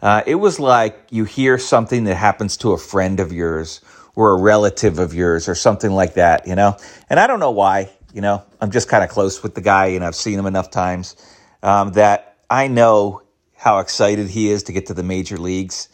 Uh, 0.00 0.22
it 0.26 0.36
was 0.36 0.58
like 0.58 0.98
you 1.10 1.24
hear 1.24 1.58
something 1.58 2.04
that 2.04 2.14
happens 2.14 2.56
to 2.58 2.72
a 2.72 2.78
friend 2.78 3.20
of 3.20 3.32
yours 3.32 3.80
or 4.14 4.32
a 4.32 4.40
relative 4.40 4.98
of 4.98 5.12
yours 5.12 5.48
or 5.48 5.54
something 5.54 5.90
like 5.90 6.14
that, 6.14 6.46
you 6.46 6.54
know? 6.54 6.76
And 7.10 7.20
I 7.20 7.26
don't 7.26 7.40
know 7.40 7.50
why, 7.50 7.90
you 8.14 8.20
know, 8.20 8.42
I'm 8.60 8.70
just 8.70 8.88
kind 8.88 9.04
of 9.04 9.10
close 9.10 9.42
with 9.42 9.54
the 9.54 9.60
guy 9.60 9.86
and 9.86 10.04
I've 10.04 10.14
seen 10.14 10.38
him 10.38 10.46
enough 10.46 10.70
times 10.70 11.16
um, 11.62 11.92
that 11.92 12.38
I 12.48 12.68
know 12.68 13.22
how 13.60 13.80
excited 13.80 14.26
he 14.26 14.48
is 14.48 14.62
to 14.62 14.72
get 14.72 14.86
to 14.86 14.94
the 14.94 15.02
major 15.02 15.36
leagues. 15.36 15.90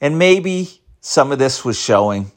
And 0.00 0.20
maybe 0.20 0.80
some 1.00 1.32
of 1.32 1.38
this 1.40 1.64
was 1.64 1.76
showing. 1.76 2.30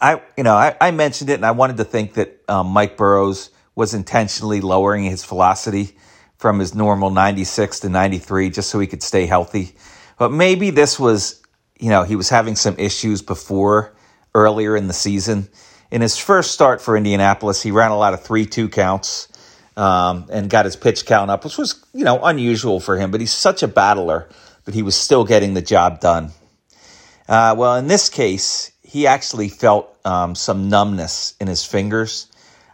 I, 0.00 0.22
you 0.36 0.44
know, 0.44 0.54
I, 0.54 0.76
I 0.80 0.92
mentioned 0.92 1.28
it 1.28 1.34
and 1.34 1.44
I 1.44 1.50
wanted 1.50 1.78
to 1.78 1.84
think 1.84 2.14
that 2.14 2.38
um, 2.48 2.68
Mike 2.68 2.96
Burrows 2.96 3.50
was 3.74 3.94
intentionally 3.94 4.60
lowering 4.60 5.02
his 5.02 5.24
velocity 5.24 5.96
from 6.36 6.60
his 6.60 6.72
normal 6.72 7.10
96 7.10 7.80
to 7.80 7.88
93 7.88 8.50
just 8.50 8.70
so 8.70 8.78
he 8.78 8.86
could 8.86 9.02
stay 9.02 9.26
healthy. 9.26 9.74
But 10.20 10.30
maybe 10.30 10.70
this 10.70 10.96
was, 10.96 11.42
you 11.80 11.90
know, 11.90 12.04
he 12.04 12.14
was 12.14 12.28
having 12.28 12.54
some 12.54 12.76
issues 12.78 13.22
before 13.22 13.92
earlier 14.36 14.76
in 14.76 14.86
the 14.86 14.94
season. 14.94 15.48
In 15.90 16.00
his 16.00 16.16
first 16.16 16.52
start 16.52 16.80
for 16.80 16.96
Indianapolis, 16.96 17.60
he 17.60 17.72
ran 17.72 17.90
a 17.90 17.98
lot 17.98 18.14
of 18.14 18.22
3 18.22 18.46
2 18.46 18.68
counts 18.68 19.26
um, 19.78 20.26
and 20.30 20.50
got 20.50 20.64
his 20.64 20.74
pitch 20.74 21.06
count 21.06 21.30
up, 21.30 21.44
which 21.44 21.56
was 21.56 21.82
you 21.94 22.04
know 22.04 22.22
unusual 22.22 22.80
for 22.80 22.98
him. 22.98 23.10
But 23.10 23.20
he's 23.20 23.32
such 23.32 23.62
a 23.62 23.68
battler, 23.68 24.28
but 24.64 24.74
he 24.74 24.82
was 24.82 24.96
still 24.96 25.24
getting 25.24 25.54
the 25.54 25.62
job 25.62 26.00
done. 26.00 26.32
Uh, 27.28 27.54
well, 27.56 27.76
in 27.76 27.86
this 27.86 28.08
case, 28.08 28.72
he 28.82 29.06
actually 29.06 29.48
felt 29.48 29.94
um, 30.04 30.34
some 30.34 30.68
numbness 30.68 31.34
in 31.40 31.46
his 31.46 31.64
fingers 31.64 32.26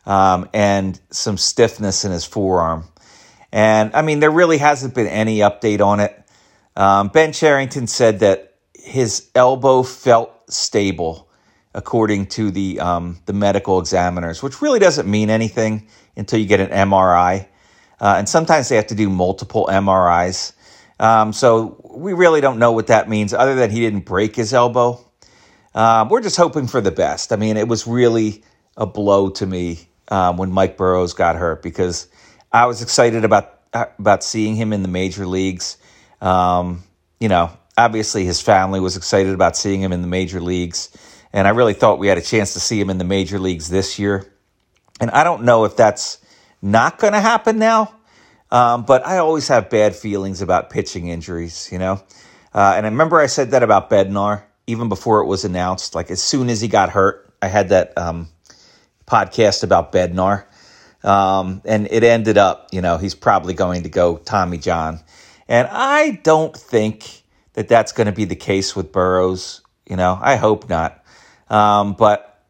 um, 0.07 0.49
and 0.55 0.99
some 1.11 1.37
stiffness 1.37 2.05
in 2.05 2.13
his 2.13 2.25
forearm. 2.25 2.85
And 3.53 3.95
I 3.95 4.03
mean, 4.03 4.21
there 4.21 4.31
really 4.31 4.59
hasn't 4.59 4.95
been 4.95 5.07
any 5.07 5.39
update 5.39 5.81
on 5.81 6.01
it. 6.01 6.19
Um, 6.77 7.09
ben 7.09 7.33
Cherington 7.33 7.87
said 7.87 8.21
that 8.21 8.55
his 8.75 9.31
elbow 9.35 9.83
felt 9.83 10.51
stable, 10.51 11.29
according 11.75 12.27
to 12.27 12.51
the 12.51 12.81
um, 12.81 13.19
the 13.27 13.35
medical 13.35 13.79
examiners, 13.79 14.43
which 14.43 14.63
really 14.63 14.79
doesn't 14.79 15.09
mean 15.09 15.29
anything 15.29 15.87
until 16.17 16.39
you 16.39 16.47
get 16.47 16.61
an 16.61 16.71
MRI. 16.71 17.47
Uh, 18.01 18.15
and 18.19 18.29
sometimes 18.29 18.69
they 18.69 18.77
have 18.77 18.89
to 18.89 18.95
do 18.95 19.09
multiple 19.09 19.69
MRIs. 19.71 20.53
Um, 21.01 21.33
so 21.33 21.81
we 21.95 22.13
really 22.13 22.41
don't 22.41 22.59
know 22.59 22.73
what 22.73 22.89
that 22.89 23.09
means, 23.09 23.35
other 23.35 23.55
than 23.55 23.71
he 23.71 23.81
didn't 23.81 24.05
break 24.05 24.37
his 24.37 24.53
elbow. 24.53 25.05
Um, 25.75 26.09
we're 26.09 26.21
just 26.21 26.37
hoping 26.37 26.67
for 26.67 26.81
the 26.81 26.93
best. 26.93 27.33
I 27.33 27.37
mean, 27.37 27.57
it 27.57 27.67
was 27.67 27.87
really 27.87 28.45
a 28.77 28.87
blow 28.87 29.31
to 29.31 29.47
me 29.47 29.89
um, 30.09 30.37
when 30.37 30.53
Mike 30.53 30.77
Burrows 30.77 31.15
got 31.15 31.37
hurt 31.37 31.63
because 31.63 32.09
I 32.53 32.67
was 32.67 32.83
excited 32.83 33.25
about 33.25 33.51
about 33.73 34.23
seeing 34.23 34.55
him 34.55 34.73
in 34.73 34.83
the 34.83 34.89
major 34.89 35.27
leagues. 35.27 35.79
Um, 36.21 36.85
you 37.19 37.29
know, 37.29 37.51
obviously, 37.77 38.25
his 38.25 38.41
family 38.41 38.79
was 38.79 38.97
excited 38.97 39.35
about 39.35 39.57
seeing 39.57 39.81
him 39.81 39.93
in 39.93 40.01
the 40.01 40.07
major 40.07 40.41
leagues. 40.41 40.91
And 41.33 41.49
I 41.49 41.51
really 41.51 41.75
thought 41.75 41.99
we 41.99 42.07
had 42.07 42.19
a 42.19 42.23
chance 42.23 42.53
to 42.55 42.61
see 42.61 42.81
him 42.81 42.91
in 42.91 42.99
the 42.99 43.05
major 43.05 43.41
leagues 43.41 43.69
this 43.69 43.99
year. 43.99 44.33
And 45.01 45.11
I 45.11 45.25
don't 45.25 45.45
know 45.45 45.65
if 45.65 45.77
that's 45.77 46.19
not 46.63 46.99
going 46.99 47.13
to 47.13 47.21
happen 47.21 47.59
now, 47.59 47.95
um, 48.51 48.85
but 48.85 49.07
I 49.07 49.19
always 49.19 49.49
have 49.49 49.69
bad 49.71 49.95
feelings 49.97 50.41
about 50.41 50.71
pitching 50.71 51.09
injuries, 51.09 51.69
you 51.73 51.79
know? 51.79 52.03
Uh, 52.55 52.75
and 52.77 52.87
I 52.87 52.89
remember 52.89 53.19
I 53.19 53.27
said 53.27 53.51
that 53.51 53.63
about 53.63 53.91
Bednar 53.91 54.45
even 54.67 54.89
before 54.89 55.21
it 55.21 55.27
was 55.27 55.45
announced. 55.45 55.95
Like 55.95 56.11
as 56.11 56.23
soon 56.23 56.49
as 56.49 56.61
he 56.61 56.69
got 56.69 56.91
hurt, 56.91 57.33
I 57.43 57.49
had 57.49 57.71
that 57.71 57.97
um, 57.99 58.29
podcast 59.07 59.63
about 59.63 59.93
Bednar. 59.93 60.45
Um, 61.03 61.61
and 61.65 61.87
it 61.91 62.03
ended 62.03 62.39
up, 62.39 62.69
you 62.73 62.81
know, 62.81 62.97
he's 62.97 63.15
probably 63.15 63.53
going 63.53 63.83
to 63.83 63.91
go 63.91 64.17
Tommy 64.17 64.57
John. 64.57 65.01
And 65.49 65.69
I 65.71 66.13
don't 66.23 66.57
think 66.57 67.23
that 67.53 67.69
that's 67.69 67.93
going 67.93 68.07
to 68.07 68.13
be 68.13 68.25
the 68.25 68.37
case 68.37 68.75
with 68.75 68.93
Burrows. 68.93 69.61
You 69.87 69.97
know, 69.97 70.19
I 70.21 70.37
hope 70.37 70.69
not. 70.71 71.05
Um, 71.51 71.93
but 71.93 72.43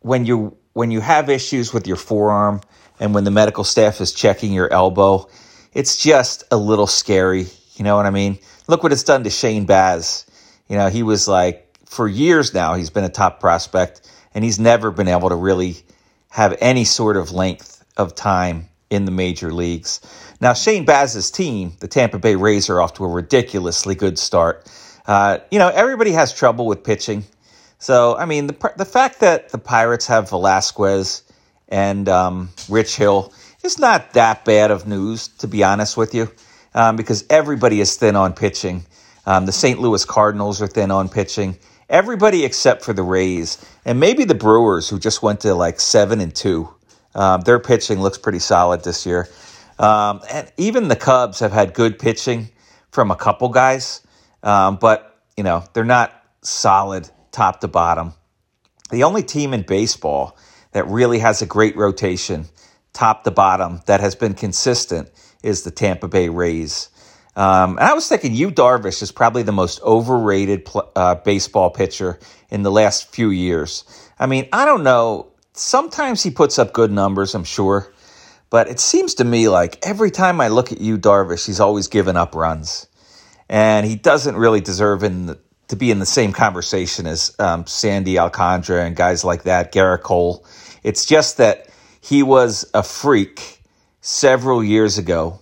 when 0.00 0.26
you 0.26 0.56
when 0.76 0.90
you 0.90 1.00
have 1.00 1.30
issues 1.30 1.72
with 1.72 1.86
your 1.86 1.96
forearm 1.96 2.60
and 3.00 3.14
when 3.14 3.24
the 3.24 3.30
medical 3.30 3.64
staff 3.64 3.98
is 4.02 4.12
checking 4.12 4.52
your 4.52 4.70
elbow, 4.70 5.26
it's 5.72 5.96
just 5.96 6.44
a 6.50 6.56
little 6.58 6.86
scary. 6.86 7.46
You 7.76 7.84
know 7.84 7.96
what 7.96 8.04
I 8.04 8.10
mean? 8.10 8.38
Look 8.68 8.82
what 8.82 8.92
it's 8.92 9.02
done 9.02 9.24
to 9.24 9.30
Shane 9.30 9.64
Baz. 9.64 10.26
You 10.68 10.76
know, 10.76 10.90
he 10.90 11.02
was 11.02 11.26
like 11.26 11.66
for 11.86 12.06
years 12.06 12.52
now 12.52 12.74
he's 12.74 12.90
been 12.90 13.04
a 13.04 13.08
top 13.08 13.40
prospect 13.40 14.06
and 14.34 14.44
he's 14.44 14.58
never 14.60 14.90
been 14.90 15.08
able 15.08 15.30
to 15.30 15.34
really 15.34 15.76
have 16.28 16.54
any 16.60 16.84
sort 16.84 17.16
of 17.16 17.32
length 17.32 17.82
of 17.96 18.14
time 18.14 18.68
in 18.90 19.06
the 19.06 19.10
major 19.10 19.54
leagues. 19.54 20.02
Now, 20.42 20.52
Shane 20.52 20.84
Baz's 20.84 21.30
team, 21.30 21.72
the 21.80 21.88
Tampa 21.88 22.18
Bay 22.18 22.36
Rays, 22.36 22.68
are 22.68 22.82
off 22.82 22.92
to 22.94 23.04
a 23.06 23.08
ridiculously 23.08 23.94
good 23.94 24.18
start. 24.18 24.70
Uh, 25.06 25.38
you 25.50 25.58
know, 25.58 25.68
everybody 25.68 26.12
has 26.12 26.34
trouble 26.34 26.66
with 26.66 26.84
pitching. 26.84 27.24
So, 27.78 28.16
I 28.16 28.24
mean, 28.24 28.46
the, 28.46 28.72
the 28.76 28.84
fact 28.84 29.20
that 29.20 29.50
the 29.50 29.58
Pirates 29.58 30.06
have 30.06 30.30
Velasquez 30.30 31.22
and 31.68 32.08
um, 32.08 32.50
Rich 32.68 32.96
Hill 32.96 33.32
is 33.62 33.78
not 33.78 34.12
that 34.14 34.44
bad 34.44 34.70
of 34.70 34.86
news, 34.86 35.28
to 35.28 35.48
be 35.48 35.62
honest 35.62 35.96
with 35.96 36.14
you, 36.14 36.30
um, 36.74 36.96
because 36.96 37.24
everybody 37.28 37.80
is 37.80 37.96
thin 37.96 38.16
on 38.16 38.32
pitching. 38.32 38.84
Um, 39.26 39.44
the 39.46 39.52
St. 39.52 39.80
Louis 39.80 40.04
Cardinals 40.04 40.62
are 40.62 40.66
thin 40.66 40.90
on 40.90 41.08
pitching. 41.08 41.58
Everybody 41.88 42.44
except 42.44 42.82
for 42.82 42.92
the 42.92 43.02
Rays 43.02 43.64
and 43.84 44.00
maybe 44.00 44.24
the 44.24 44.34
Brewers, 44.34 44.88
who 44.88 44.98
just 44.98 45.22
went 45.22 45.40
to 45.40 45.54
like 45.54 45.80
seven 45.80 46.20
and 46.20 46.34
two. 46.34 46.68
Um, 47.14 47.42
their 47.42 47.58
pitching 47.58 48.00
looks 48.00 48.18
pretty 48.18 48.38
solid 48.40 48.84
this 48.84 49.06
year. 49.06 49.28
Um, 49.78 50.20
and 50.30 50.50
even 50.56 50.88
the 50.88 50.96
Cubs 50.96 51.40
have 51.40 51.52
had 51.52 51.74
good 51.74 51.98
pitching 51.98 52.48
from 52.90 53.10
a 53.10 53.16
couple 53.16 53.48
guys, 53.50 54.00
um, 54.42 54.76
but 54.76 55.20
you 55.36 55.44
know 55.44 55.64
they're 55.74 55.84
not 55.84 56.12
solid 56.42 57.10
top 57.36 57.60
to 57.60 57.68
bottom. 57.68 58.14
The 58.90 59.02
only 59.02 59.22
team 59.22 59.52
in 59.52 59.62
baseball 59.62 60.38
that 60.72 60.86
really 60.86 61.18
has 61.18 61.42
a 61.42 61.46
great 61.46 61.76
rotation, 61.76 62.46
top 62.94 63.24
to 63.24 63.30
bottom, 63.30 63.82
that 63.86 64.00
has 64.00 64.14
been 64.14 64.32
consistent 64.32 65.10
is 65.42 65.62
the 65.62 65.70
Tampa 65.70 66.08
Bay 66.08 66.30
Rays. 66.30 66.88
Um, 67.36 67.76
and 67.76 67.86
I 67.86 67.92
was 67.92 68.08
thinking, 68.08 68.32
Yu 68.32 68.50
Darvish 68.50 69.02
is 69.02 69.12
probably 69.12 69.42
the 69.42 69.52
most 69.52 69.82
overrated 69.82 70.66
uh, 70.96 71.16
baseball 71.16 71.68
pitcher 71.68 72.18
in 72.48 72.62
the 72.62 72.70
last 72.70 73.14
few 73.14 73.28
years. 73.28 73.84
I 74.18 74.24
mean, 74.24 74.48
I 74.50 74.64
don't 74.64 74.82
know. 74.82 75.32
Sometimes 75.52 76.22
he 76.22 76.30
puts 76.30 76.58
up 76.58 76.72
good 76.72 76.90
numbers, 76.90 77.34
I'm 77.34 77.44
sure. 77.44 77.92
But 78.48 78.68
it 78.68 78.80
seems 78.80 79.14
to 79.16 79.24
me 79.24 79.50
like 79.50 79.78
every 79.86 80.10
time 80.10 80.40
I 80.40 80.48
look 80.48 80.72
at 80.72 80.80
Yu 80.80 80.96
Darvish, 80.96 81.44
he's 81.44 81.60
always 81.60 81.88
giving 81.88 82.16
up 82.16 82.34
runs. 82.34 82.86
And 83.46 83.84
he 83.84 83.96
doesn't 83.96 84.36
really 84.36 84.62
deserve 84.62 85.02
in 85.02 85.26
the, 85.26 85.38
to 85.68 85.76
be 85.76 85.90
in 85.90 85.98
the 85.98 86.06
same 86.06 86.32
conversation 86.32 87.06
as 87.06 87.34
um, 87.38 87.66
Sandy 87.66 88.18
Alcantara 88.18 88.84
and 88.84 88.94
guys 88.94 89.24
like 89.24 89.44
that, 89.44 89.72
Gerrit 89.72 90.02
Cole. 90.02 90.44
It's 90.82 91.04
just 91.04 91.38
that 91.38 91.68
he 92.00 92.22
was 92.22 92.70
a 92.72 92.82
freak 92.82 93.62
several 94.00 94.62
years 94.62 94.98
ago, 94.98 95.40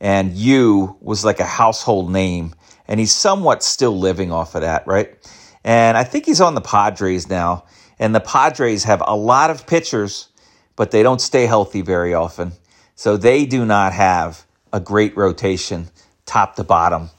and 0.00 0.34
you 0.34 0.96
was 1.00 1.24
like 1.24 1.40
a 1.40 1.46
household 1.46 2.12
name, 2.12 2.54
and 2.86 3.00
he's 3.00 3.12
somewhat 3.12 3.62
still 3.62 3.98
living 3.98 4.30
off 4.30 4.54
of 4.54 4.60
that, 4.60 4.86
right? 4.86 5.16
And 5.64 5.96
I 5.96 6.04
think 6.04 6.26
he's 6.26 6.40
on 6.40 6.54
the 6.54 6.60
Padres 6.60 7.30
now, 7.30 7.64
and 7.98 8.14
the 8.14 8.20
Padres 8.20 8.84
have 8.84 9.02
a 9.06 9.16
lot 9.16 9.50
of 9.50 9.66
pitchers, 9.66 10.28
but 10.76 10.90
they 10.90 11.02
don't 11.02 11.20
stay 11.20 11.46
healthy 11.46 11.80
very 11.80 12.12
often. 12.12 12.52
So 12.94 13.16
they 13.16 13.46
do 13.46 13.64
not 13.64 13.92
have 13.94 14.44
a 14.72 14.80
great 14.80 15.16
rotation, 15.16 15.88
top 16.26 16.56
to 16.56 16.64
bottom. 16.64 17.10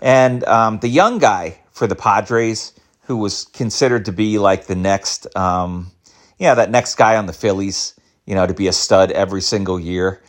And 0.00 0.44
um, 0.44 0.78
the 0.78 0.88
young 0.88 1.18
guy 1.18 1.58
for 1.78 1.86
the 1.86 1.96
Padres, 1.96 2.72
who 3.02 3.16
was 3.16 3.44
considered 3.46 4.04
to 4.06 4.12
be 4.12 4.38
like 4.38 4.66
the 4.66 4.74
next, 4.74 5.34
um, 5.36 5.90
yeah, 6.38 6.54
that 6.54 6.70
next 6.70 6.96
guy 6.96 7.16
on 7.16 7.26
the 7.26 7.32
Phillies, 7.32 7.94
you 8.26 8.34
know, 8.34 8.46
to 8.46 8.52
be 8.52 8.68
a 8.68 8.72
stud 8.72 9.10
every 9.12 9.40
single 9.40 9.80
year. 9.80 10.20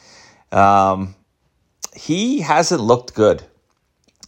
Um, 0.51 1.15
he 1.93 2.39
hasn't 2.41 2.81
looked 2.81 3.13
good. 3.13 3.43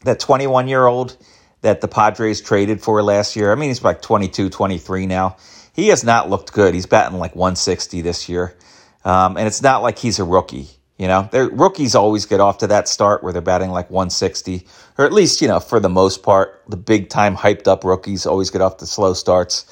That 0.03 0.19
21 0.19 0.67
year 0.67 0.85
old 0.85 1.15
that 1.61 1.79
the 1.79 1.87
Padres 1.87 2.41
traded 2.41 2.81
for 2.81 3.01
last 3.03 3.35
year, 3.35 3.51
I 3.51 3.55
mean, 3.55 3.69
he's 3.69 3.83
like 3.83 4.01
22, 4.01 4.49
23 4.49 5.05
now. 5.05 5.37
He 5.73 5.87
has 5.89 6.03
not 6.03 6.29
looked 6.29 6.51
good. 6.51 6.73
He's 6.73 6.87
batting 6.87 7.19
like 7.19 7.35
160 7.35 8.01
this 8.01 8.27
year. 8.27 8.57
Um, 9.05 9.37
and 9.37 9.47
it's 9.47 9.61
not 9.61 9.83
like 9.83 9.99
he's 9.99 10.19
a 10.19 10.23
rookie. 10.23 10.67
You 11.01 11.07
know, 11.07 11.27
their 11.31 11.49
rookies 11.49 11.95
always 11.95 12.27
get 12.27 12.39
off 12.39 12.59
to 12.59 12.67
that 12.67 12.87
start 12.87 13.23
where 13.23 13.33
they're 13.33 13.41
batting 13.41 13.71
like 13.71 13.89
160, 13.89 14.67
or 14.99 15.05
at 15.05 15.11
least, 15.11 15.41
you 15.41 15.47
know, 15.47 15.59
for 15.59 15.79
the 15.79 15.89
most 15.89 16.21
part, 16.21 16.61
the 16.67 16.77
big 16.77 17.09
time 17.09 17.35
hyped 17.35 17.67
up 17.67 17.83
rookies 17.83 18.27
always 18.27 18.51
get 18.51 18.61
off 18.61 18.77
the 18.77 18.85
slow 18.85 19.15
starts, 19.15 19.65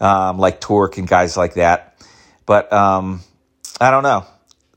um, 0.00 0.38
like 0.38 0.62
Torque 0.62 0.96
and 0.96 1.06
guys 1.06 1.36
like 1.36 1.52
that. 1.56 2.02
But 2.46 2.72
um, 2.72 3.20
I 3.82 3.90
don't 3.90 4.02
know. 4.02 4.24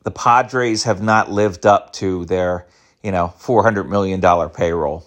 The 0.03 0.11
Padres 0.11 0.83
have 0.83 1.01
not 1.01 1.31
lived 1.31 1.65
up 1.65 1.93
to 1.93 2.25
their, 2.25 2.67
you 3.01 3.13
know, 3.13 3.33
$400 3.39 3.87
million 3.87 4.19
payroll. 4.49 5.05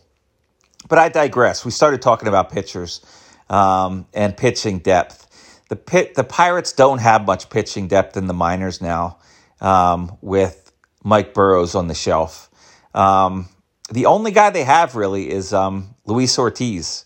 But 0.88 0.98
I 0.98 1.10
digress. 1.10 1.66
We 1.66 1.70
started 1.70 2.00
talking 2.00 2.28
about 2.28 2.50
pitchers 2.50 3.04
um, 3.50 4.06
and 4.14 4.34
pitching 4.34 4.78
depth. 4.78 5.26
The 5.68 5.76
pit, 5.76 6.14
the 6.14 6.24
Pirates 6.24 6.72
don't 6.72 7.00
have 7.02 7.26
much 7.26 7.50
pitching 7.50 7.88
depth 7.88 8.16
in 8.16 8.26
the 8.26 8.32
minors 8.32 8.80
now 8.80 9.18
um, 9.60 10.16
with 10.22 10.64
Mike 11.04 11.34
Burrows 11.34 11.74
on 11.74 11.88
the 11.88 11.94
shelf. 11.94 12.50
Um, 12.94 13.48
the 13.90 14.06
only 14.06 14.30
guy 14.30 14.50
they 14.50 14.64
have 14.64 14.96
really 14.96 15.30
is 15.30 15.52
um, 15.52 15.94
Luis 16.04 16.38
Ortiz. 16.38 17.04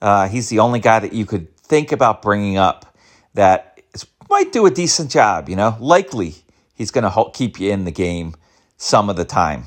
Uh, 0.00 0.28
he's 0.28 0.48
the 0.48 0.58
only 0.58 0.80
guy 0.80 0.98
that 0.98 1.12
you 1.12 1.24
could 1.26 1.56
think 1.56 1.92
about 1.92 2.22
bringing 2.22 2.56
up 2.56 2.96
that 3.34 3.80
might 4.28 4.52
do 4.52 4.66
a 4.66 4.70
decent 4.70 5.10
job. 5.10 5.48
You 5.48 5.56
know, 5.56 5.76
likely 5.80 6.34
he's 6.74 6.90
going 6.90 7.10
to 7.10 7.30
keep 7.32 7.60
you 7.60 7.70
in 7.70 7.84
the 7.84 7.92
game 7.92 8.34
some 8.76 9.08
of 9.08 9.16
the 9.16 9.24
time. 9.24 9.64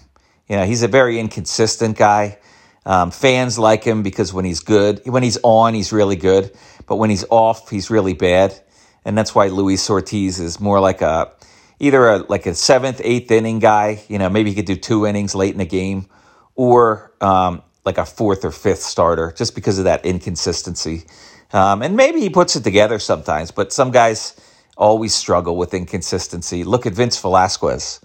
You 0.47 0.57
know, 0.57 0.65
he's 0.65 0.83
a 0.83 0.88
very 0.88 1.19
inconsistent 1.19 1.97
guy. 1.97 2.39
Um, 2.85 3.11
fans 3.11 3.59
like 3.59 3.83
him 3.83 4.03
because 4.03 4.33
when 4.33 4.45
he's 4.45 4.61
good, 4.61 5.01
when 5.05 5.21
he's 5.21 5.38
on, 5.43 5.73
he's 5.73 5.91
really 5.91 6.15
good, 6.15 6.51
but 6.88 6.95
when 6.95 7.09
he's 7.09 7.25
off, 7.29 7.69
he's 7.69 7.89
really 7.89 8.13
bad. 8.13 8.59
And 9.05 9.17
that's 9.17 9.35
why 9.35 9.47
Luis 9.47 9.88
Ortiz 9.89 10.39
is 10.39 10.59
more 10.59 10.79
like 10.79 11.01
a 11.01 11.31
either 11.79 12.07
a 12.07 12.17
like 12.17 12.45
a 12.45 12.55
seventh, 12.55 13.01
eighth 13.03 13.31
inning 13.31 13.59
guy. 13.59 14.03
You 14.07 14.19
know, 14.19 14.29
maybe 14.29 14.51
he 14.51 14.55
could 14.55 14.65
do 14.65 14.75
two 14.75 15.05
innings 15.05 15.36
late 15.36 15.51
in 15.51 15.57
the 15.57 15.65
game, 15.65 16.07
or 16.55 17.13
um, 17.21 17.63
like 17.86 17.98
a 17.98 18.05
fourth 18.05 18.45
or 18.45 18.51
fifth 18.51 18.81
starter, 18.81 19.33
just 19.36 19.55
because 19.55 19.79
of 19.79 19.86
that 19.86 20.05
inconsistency. 20.05 21.05
Um, 21.51 21.81
and 21.81 21.95
maybe 21.95 22.19
he 22.19 22.29
puts 22.29 22.55
it 22.55 22.63
together 22.63 23.00
sometimes, 23.00 23.51
but 23.51 23.74
some 23.74 23.91
guys 23.91 24.39
always 24.77 25.13
struggle 25.15 25.57
with 25.57 25.74
inconsistency. 25.74 26.63
Look 26.63 26.86
at 26.86 26.93
Vince 26.93 27.19
Velasquez. 27.19 28.00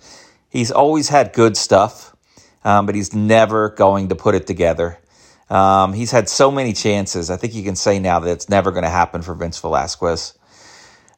He's 0.48 0.70
always 0.70 1.08
had 1.08 1.32
good 1.32 1.56
stuff, 1.56 2.16
um, 2.64 2.86
but 2.86 2.94
he's 2.94 3.14
never 3.14 3.70
going 3.70 4.08
to 4.08 4.14
put 4.14 4.34
it 4.34 4.46
together. 4.46 4.98
Um, 5.50 5.92
he's 5.92 6.10
had 6.10 6.28
so 6.28 6.50
many 6.50 6.72
chances. 6.72 7.30
I 7.30 7.36
think 7.36 7.54
you 7.54 7.62
can 7.62 7.76
say 7.76 7.98
now 7.98 8.20
that 8.20 8.30
it's 8.30 8.48
never 8.48 8.70
going 8.70 8.84
to 8.84 8.90
happen 8.90 9.20
for 9.20 9.34
Vince 9.34 9.58
Velasquez. 9.60 10.34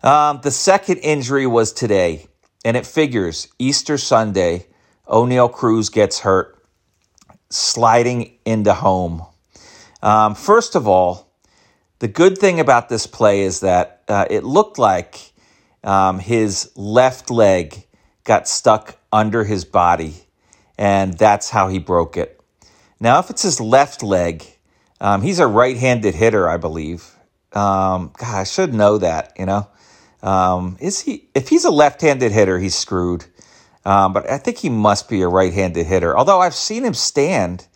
Um, 0.02 0.40
the 0.42 0.50
second 0.50 0.98
injury 0.98 1.46
was 1.46 1.72
today. 1.72 2.26
And 2.66 2.76
it 2.76 2.84
figures 2.84 3.46
Easter 3.60 3.96
Sunday, 3.96 4.66
Oneil 5.06 5.52
Cruz 5.52 5.88
gets 5.88 6.18
hurt, 6.18 6.60
sliding 7.48 8.38
into 8.44 8.74
home. 8.74 9.24
Um, 10.02 10.34
first 10.34 10.74
of 10.74 10.88
all, 10.88 11.32
the 12.00 12.08
good 12.08 12.38
thing 12.38 12.58
about 12.58 12.88
this 12.88 13.06
play 13.06 13.42
is 13.42 13.60
that 13.60 14.02
uh, 14.08 14.24
it 14.28 14.42
looked 14.42 14.80
like 14.80 15.32
um, 15.84 16.18
his 16.18 16.72
left 16.74 17.30
leg 17.30 17.86
got 18.24 18.48
stuck 18.48 18.98
under 19.12 19.44
his 19.44 19.64
body, 19.64 20.14
and 20.76 21.16
that's 21.16 21.50
how 21.50 21.68
he 21.68 21.78
broke 21.78 22.16
it. 22.16 22.40
Now, 22.98 23.20
if 23.20 23.30
it's 23.30 23.42
his 23.42 23.60
left 23.60 24.02
leg, 24.02 24.44
um, 25.00 25.22
he's 25.22 25.38
a 25.38 25.46
right 25.46 25.76
handed 25.76 26.16
hitter, 26.16 26.48
I 26.48 26.56
believe. 26.56 27.14
Um, 27.52 28.10
God, 28.18 28.40
I 28.40 28.42
should 28.42 28.74
know 28.74 28.98
that, 28.98 29.34
you 29.38 29.46
know. 29.46 29.68
Um, 30.22 30.76
is 30.80 31.00
he? 31.00 31.28
If 31.34 31.48
he's 31.48 31.64
a 31.64 31.70
left-handed 31.70 32.32
hitter, 32.32 32.58
he's 32.58 32.74
screwed. 32.74 33.26
Um, 33.84 34.12
but 34.12 34.28
I 34.28 34.38
think 34.38 34.58
he 34.58 34.68
must 34.68 35.08
be 35.08 35.22
a 35.22 35.28
right-handed 35.28 35.86
hitter. 35.86 36.16
Although 36.16 36.40
I've 36.40 36.54
seen 36.54 36.84
him 36.84 36.94
stand 36.94 37.66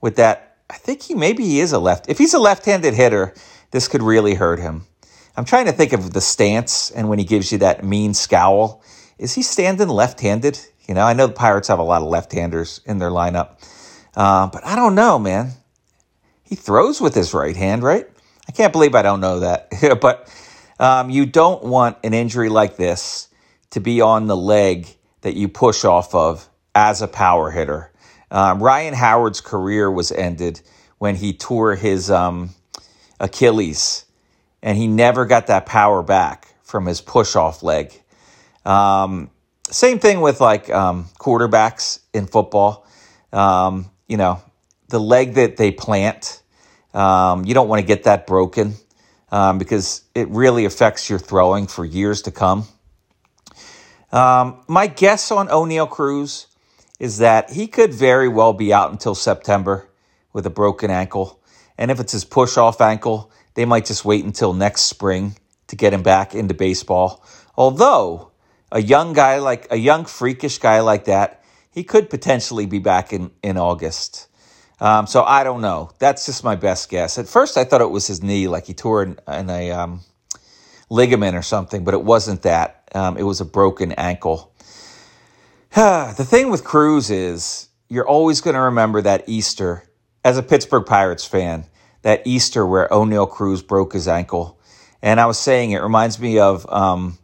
with 0.00 0.16
that 0.16 0.50
I 0.70 0.76
think 0.76 1.02
he 1.02 1.14
maybe 1.14 1.44
he 1.44 1.60
is 1.60 1.72
a 1.72 1.80
left. 1.80 2.08
If 2.08 2.18
he's 2.18 2.32
a 2.32 2.38
left-handed 2.38 2.94
hitter, 2.94 3.34
this 3.72 3.88
could 3.88 4.02
really 4.02 4.34
hurt 4.34 4.60
him. 4.60 4.86
I'm 5.36 5.44
trying 5.44 5.66
to 5.66 5.72
think 5.72 5.92
of 5.92 6.12
the 6.12 6.20
stance 6.20 6.92
and 6.92 7.08
when 7.08 7.18
he 7.18 7.24
gives 7.24 7.50
you 7.50 7.58
that 7.58 7.84
mean 7.84 8.14
scowl. 8.14 8.82
Is 9.18 9.34
he 9.34 9.42
standing 9.42 9.88
left-handed? 9.88 10.60
You 10.86 10.94
know, 10.94 11.04
I 11.04 11.12
know 11.12 11.26
the 11.26 11.32
Pirates 11.32 11.68
have 11.68 11.80
a 11.80 11.84
lot 11.84 12.02
of 12.02 12.08
left-handers 12.08 12.80
in 12.86 12.98
their 12.98 13.10
lineup, 13.10 13.58
uh, 14.16 14.46
but 14.46 14.64
I 14.64 14.76
don't 14.76 14.94
know, 14.94 15.18
man. 15.18 15.52
He 16.44 16.54
throws 16.54 17.00
with 17.00 17.14
his 17.14 17.34
right 17.34 17.56
hand, 17.56 17.82
right? 17.82 18.08
I 18.48 18.52
can't 18.52 18.72
believe 18.72 18.94
I 18.94 19.02
don't 19.02 19.20
know 19.20 19.40
that. 19.40 19.70
but 20.00 20.32
um, 20.80 21.10
you 21.10 21.26
don't 21.26 21.62
want 21.62 21.98
an 22.02 22.14
injury 22.14 22.48
like 22.48 22.76
this 22.76 23.28
to 23.70 23.80
be 23.80 24.00
on 24.00 24.26
the 24.26 24.36
leg 24.36 24.88
that 25.20 25.36
you 25.36 25.46
push 25.46 25.84
off 25.84 26.14
of 26.14 26.48
as 26.74 27.02
a 27.02 27.06
power 27.06 27.50
hitter. 27.50 27.92
Um, 28.30 28.62
Ryan 28.62 28.94
Howard's 28.94 29.42
career 29.42 29.90
was 29.90 30.10
ended 30.10 30.62
when 30.96 31.16
he 31.16 31.34
tore 31.34 31.74
his 31.74 32.10
um, 32.10 32.50
Achilles, 33.20 34.06
and 34.62 34.78
he 34.78 34.86
never 34.86 35.26
got 35.26 35.48
that 35.48 35.66
power 35.66 36.02
back 36.02 36.48
from 36.62 36.86
his 36.86 37.02
push 37.02 37.36
off 37.36 37.62
leg. 37.62 37.92
Um, 38.64 39.30
same 39.68 39.98
thing 39.98 40.22
with 40.22 40.40
like 40.40 40.70
um, 40.70 41.06
quarterbacks 41.18 42.00
in 42.14 42.26
football. 42.26 42.86
Um, 43.34 43.90
you 44.08 44.16
know, 44.16 44.42
the 44.88 44.98
leg 44.98 45.34
that 45.34 45.58
they 45.58 45.72
plant, 45.72 46.40
you 46.94 47.54
don't 47.54 47.68
want 47.68 47.80
to 47.80 47.86
get 47.86 48.04
that 48.04 48.26
broken 48.26 48.76
Um, 49.32 49.58
because 49.58 50.02
it 50.14 50.28
really 50.28 50.64
affects 50.64 51.08
your 51.08 51.20
throwing 51.20 51.68
for 51.68 51.84
years 51.84 52.22
to 52.22 52.32
come. 52.32 52.66
Um, 54.12 54.62
my 54.66 54.88
guess 54.88 55.30
on 55.30 55.48
Oneil 55.48 55.88
Cruz 55.88 56.48
is 56.98 57.18
that 57.18 57.50
he 57.50 57.66
could 57.66 57.94
very 57.94 58.28
well 58.28 58.52
be 58.52 58.72
out 58.72 58.90
until 58.90 59.14
September 59.14 59.88
with 60.32 60.46
a 60.46 60.50
broken 60.50 60.90
ankle. 60.90 61.40
And 61.78 61.90
if 61.90 62.00
it's 62.00 62.12
his 62.12 62.24
push 62.24 62.56
off 62.56 62.80
ankle, 62.80 63.30
they 63.54 63.64
might 63.64 63.86
just 63.86 64.04
wait 64.04 64.24
until 64.24 64.52
next 64.52 64.82
spring 64.82 65.36
to 65.68 65.76
get 65.76 65.94
him 65.94 66.02
back 66.02 66.34
into 66.34 66.54
baseball. 66.54 67.24
Although 67.56 68.32
a 68.72 68.82
young 68.82 69.12
guy 69.12 69.38
like 69.38 69.66
a 69.70 69.76
young 69.76 70.04
freakish 70.04 70.58
guy 70.58 70.80
like 70.80 71.04
that, 71.04 71.42
he 71.70 71.84
could 71.84 72.10
potentially 72.10 72.66
be 72.66 72.80
back 72.80 73.12
in, 73.12 73.30
in 73.42 73.56
August. 73.56 74.26
Um, 74.80 75.06
so 75.06 75.22
I 75.22 75.44
don't 75.44 75.60
know. 75.60 75.90
That's 75.98 76.24
just 76.24 76.42
my 76.42 76.56
best 76.56 76.88
guess. 76.88 77.18
At 77.18 77.28
first, 77.28 77.58
I 77.58 77.64
thought 77.64 77.82
it 77.82 77.90
was 77.90 78.06
his 78.06 78.22
knee, 78.22 78.48
like 78.48 78.66
he 78.66 78.74
tore 78.74 79.02
in, 79.02 79.18
in 79.28 79.50
a 79.50 79.70
um, 79.72 80.00
ligament 80.88 81.36
or 81.36 81.42
something, 81.42 81.84
but 81.84 81.94
it 81.94 82.02
wasn't 82.02 82.42
that. 82.42 82.88
Um, 82.94 83.18
it 83.18 83.22
was 83.22 83.40
a 83.40 83.44
broken 83.44 83.92
ankle. 83.92 84.54
the 85.74 86.26
thing 86.26 86.50
with 86.50 86.64
Cruz 86.64 87.10
is 87.10 87.68
you're 87.88 88.08
always 88.08 88.40
going 88.40 88.54
to 88.54 88.62
remember 88.62 89.02
that 89.02 89.24
Easter 89.26 89.84
as 90.24 90.38
a 90.38 90.42
Pittsburgh 90.42 90.86
Pirates 90.86 91.26
fan, 91.26 91.66
that 92.02 92.26
Easter 92.26 92.66
where 92.66 92.88
Oneil 92.88 93.30
Cruz 93.30 93.62
broke 93.62 93.92
his 93.92 94.08
ankle. 94.08 94.58
And 95.02 95.20
I 95.20 95.26
was 95.26 95.38
saying 95.38 95.72
it 95.72 95.82
reminds 95.82 96.18
me 96.18 96.38
of 96.38 96.66
um, 96.70 97.18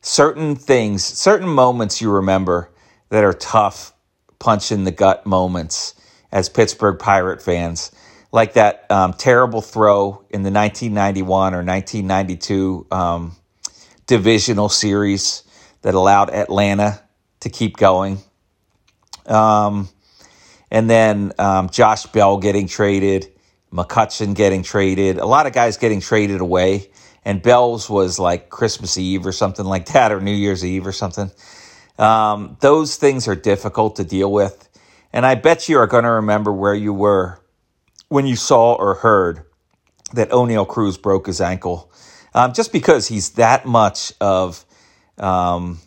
certain 0.00 0.56
things, 0.56 1.04
certain 1.04 1.48
moments 1.48 2.00
you 2.00 2.10
remember 2.10 2.70
that 3.10 3.24
are 3.24 3.32
tough, 3.32 3.92
punch 4.38 4.72
in 4.72 4.84
the 4.84 4.92
gut 4.92 5.24
moments 5.26 5.94
as 6.32 6.48
Pittsburgh 6.48 6.98
Pirate 6.98 7.42
fans. 7.42 7.92
Like 8.30 8.54
that 8.54 8.90
um, 8.90 9.14
terrible 9.14 9.62
throw 9.62 10.24
in 10.30 10.42
the 10.42 10.50
1991 10.50 11.54
or 11.54 11.64
1992 11.64 12.86
um, 12.90 13.36
divisional 14.06 14.68
series 14.68 15.44
that 15.82 15.94
allowed 15.94 16.30
Atlanta 16.30 17.00
to 17.40 17.48
keep 17.48 17.76
going. 17.76 18.18
Um, 19.26 19.88
and 20.70 20.88
then 20.90 21.32
um, 21.38 21.70
Josh 21.70 22.06
Bell 22.06 22.38
getting 22.38 22.66
traded, 22.66 23.30
McCutchen 23.72 24.34
getting 24.34 24.62
traded, 24.62 25.18
a 25.18 25.26
lot 25.26 25.46
of 25.46 25.52
guys 25.52 25.76
getting 25.76 26.00
traded 26.00 26.40
away. 26.40 26.90
And 27.24 27.42
Bell's 27.42 27.90
was 27.90 28.18
like 28.18 28.48
Christmas 28.48 28.96
Eve 28.96 29.26
or 29.26 29.32
something 29.32 29.66
like 29.66 29.86
that, 29.86 30.12
or 30.12 30.20
New 30.20 30.32
Year's 30.32 30.64
Eve 30.64 30.86
or 30.86 30.92
something. 30.92 31.30
Um, 31.98 32.56
those 32.60 32.96
things 32.96 33.28
are 33.28 33.34
difficult 33.34 33.96
to 33.96 34.04
deal 34.04 34.30
with. 34.30 34.67
And 35.12 35.24
I 35.24 35.34
bet 35.34 35.68
you 35.68 35.78
are 35.78 35.86
going 35.86 36.04
to 36.04 36.10
remember 36.10 36.52
where 36.52 36.74
you 36.74 36.92
were 36.92 37.40
when 38.08 38.26
you 38.26 38.36
saw 38.36 38.74
or 38.74 38.94
heard 38.94 39.42
that 40.14 40.30
Oneil 40.30 40.66
Cruz 40.66 40.96
broke 40.98 41.26
his 41.26 41.40
ankle. 41.40 41.92
Um, 42.34 42.52
just 42.52 42.72
because 42.72 43.08
he's 43.08 43.30
that 43.30 43.66
much 43.66 44.12
of 44.20 44.64
um, 45.18 45.80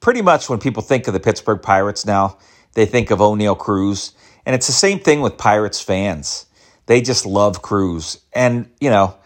pretty 0.00 0.22
much 0.22 0.48
when 0.48 0.58
people 0.58 0.82
think 0.82 1.06
of 1.06 1.14
the 1.14 1.20
Pittsburgh 1.20 1.62
Pirates 1.62 2.06
now, 2.06 2.38
they 2.74 2.86
think 2.86 3.10
of 3.10 3.18
Oneil 3.18 3.58
Cruz. 3.58 4.12
And 4.46 4.54
it's 4.54 4.66
the 4.66 4.72
same 4.72 4.98
thing 4.98 5.20
with 5.20 5.36
Pirates 5.36 5.80
fans. 5.80 6.46
They 6.86 7.00
just 7.00 7.26
love 7.26 7.60
Cruz. 7.60 8.18
And, 8.32 8.70
you 8.80 8.88
know, 8.88 9.16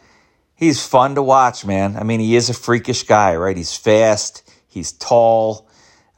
he's 0.54 0.84
fun 0.84 1.14
to 1.14 1.22
watch, 1.22 1.64
man. 1.64 1.96
I 1.96 2.02
mean, 2.02 2.20
he 2.20 2.34
is 2.34 2.50
a 2.50 2.54
freakish 2.54 3.04
guy, 3.04 3.36
right? 3.36 3.56
He's 3.56 3.76
fast, 3.76 4.50
he's 4.66 4.92
tall, 4.92 5.68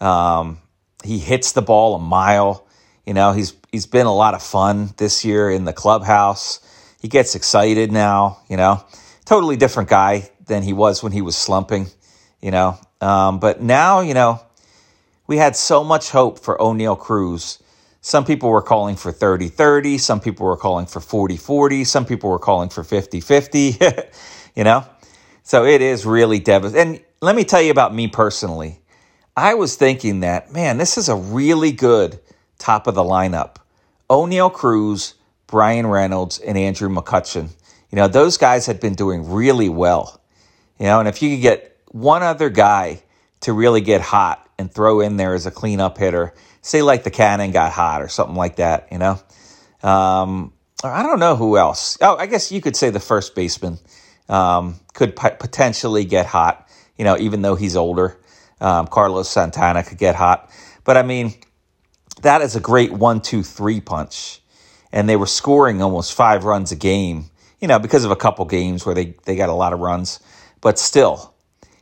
um, 0.01 0.59
he 1.03 1.19
hits 1.19 1.53
the 1.53 1.63
ball 1.63 1.97
a 1.97 1.99
mile. 1.99 2.64
You 3.07 3.15
know, 3.15 3.33
he's 3.33 3.55
he's 3.71 3.87
been 3.87 4.07
a 4.07 4.15
lot 4.15 4.35
of 4.35 4.43
fun 4.43 4.95
this 4.97 5.25
year 5.25 5.51
in 5.51 5.65
the 5.65 5.73
clubhouse. 5.73 6.61
He 7.01 7.09
gets 7.09 7.35
excited 7.35 7.93
now, 7.93 8.39
you 8.49 8.57
know. 8.57 8.83
Totally 9.25 9.57
different 9.57 9.89
guy 9.89 10.31
than 10.47 10.63
he 10.63 10.73
was 10.73 11.03
when 11.03 11.13
he 11.13 11.23
was 11.23 11.37
slumping, 11.37 11.89
you 12.41 12.51
know. 12.51 12.79
Um, 13.01 13.41
but 13.41 13.63
now, 13.63 14.01
you 14.01 14.15
know, 14.15 14.41
we 15.27 15.37
had 15.37 15.57
so 15.57 15.85
much 15.85 16.11
hope 16.11 16.39
for 16.39 16.57
Oneil 16.59 16.99
Cruz. 16.99 17.59
Some 18.01 18.25
people 18.25 18.51
were 18.51 18.63
calling 18.63 18.97
for 18.97 19.13
30 19.13 19.49
30. 19.49 19.99
Some 19.99 20.21
people 20.21 20.47
were 20.47 20.57
calling 20.57 20.87
for 20.87 21.01
40 21.01 21.37
40. 21.37 21.85
Some 21.85 22.05
people 22.05 22.31
were 22.31 22.39
calling 22.39 22.69
for 22.69 22.85
50 22.85 23.21
50. 23.21 23.79
you 24.55 24.65
know? 24.65 24.85
So 25.43 25.65
it 25.65 25.83
is 25.83 26.07
really 26.07 26.39
devastating. 26.39 26.97
And 26.97 27.05
let 27.21 27.37
me 27.37 27.45
tell 27.45 27.61
you 27.61 27.71
about 27.71 27.95
me 27.95 28.09
personally. 28.09 28.81
I 29.37 29.55
was 29.55 29.77
thinking 29.77 30.21
that, 30.21 30.53
man, 30.53 30.79
this 30.79 30.97
is 30.97 31.09
a 31.09 31.17
really 31.17 31.73
good 31.73 32.19
top 32.59 32.87
of 32.87 32.95
the 32.95 33.03
lineup. 33.03 33.57
Oneil 34.09 34.53
Cruz, 34.53 35.15
Bryan 35.47 35.87
Reynolds, 35.87 36.39
and 36.39 36.57
Andrew 36.59 36.89
McCutchen. 36.89 37.51
You 37.91 37.97
know, 37.97 38.09
those 38.09 38.37
guys 38.37 38.67
had 38.67 38.81
been 38.81 38.95
doing 38.95 39.31
really 39.31 39.69
well. 39.69 40.21
You 40.79 40.87
know, 40.87 40.99
and 40.99 41.09
if 41.09 41.23
you 41.23 41.31
could 41.31 41.43
get 41.43 41.77
one 41.87 42.23
other 42.23 42.51
guy 42.51 43.03
to 43.45 43.53
really 43.53 43.83
get 43.83 44.01
hot 44.01 44.45
and 44.59 44.73
throw 44.73 45.01
in 45.01 45.17
there 45.17 45.35
as 45.35 45.47
a 45.47 45.51
cleanup 45.51 45.99
hitter. 45.99 46.33
Say 46.63 46.83
like 46.83 47.05
the 47.05 47.11
cannon 47.11 47.51
got 47.51 47.73
hot 47.73 48.03
or 48.03 48.09
something 48.09 48.37
like 48.37 48.57
that, 48.57 48.89
you 48.91 48.99
know. 48.99 49.21
Um, 49.83 50.53
I 50.83 51.03
don't 51.03 51.19
know 51.19 51.37
who 51.37 51.59
else. 51.59 51.99
Oh, 52.01 52.17
I 52.17 52.27
guess 52.27 52.51
you 52.51 52.61
could 52.61 52.77
say 52.77 52.91
the 52.91 53.01
first 53.01 53.35
baseman 53.35 53.79
um, 54.29 54.81
could 54.95 55.15
p- 55.15 55.29
potentially 55.39 56.05
get 56.05 56.27
hot. 56.27 56.69
You 56.97 57.05
know, 57.05 57.19
even 57.19 57.43
though 57.43 57.55
he's 57.55 57.77
older, 57.77 58.19
um, 58.61 58.87
Carlos 58.87 59.29
Santana 59.29 59.83
could 59.83 59.99
get 59.99 60.15
hot. 60.15 60.51
But 60.85 60.97
I 60.97 61.03
mean, 61.03 61.35
that 62.23 62.43
is 62.43 62.57
a 62.57 62.61
great 62.61 62.93
one, 62.93 63.21
two, 63.21 63.43
three 63.43 63.81
punch. 63.81 64.41
And 64.93 65.09
they 65.09 65.17
were 65.17 65.27
scoring 65.27 65.83
almost 65.83 66.15
five 66.15 66.45
runs 66.45 66.73
a 66.73 66.77
game. 66.77 67.27
You 67.61 67.69
know, 67.69 67.79
because 67.79 68.05
of 68.05 68.11
a 68.11 68.17
couple 68.17 68.45
games 68.45 68.85
where 68.85 68.95
they 68.95 69.15
they 69.25 69.37
got 69.37 69.49
a 69.49 69.55
lot 69.55 69.73
of 69.73 69.81
runs. 69.81 70.21
But 70.61 70.79
still, 70.79 71.35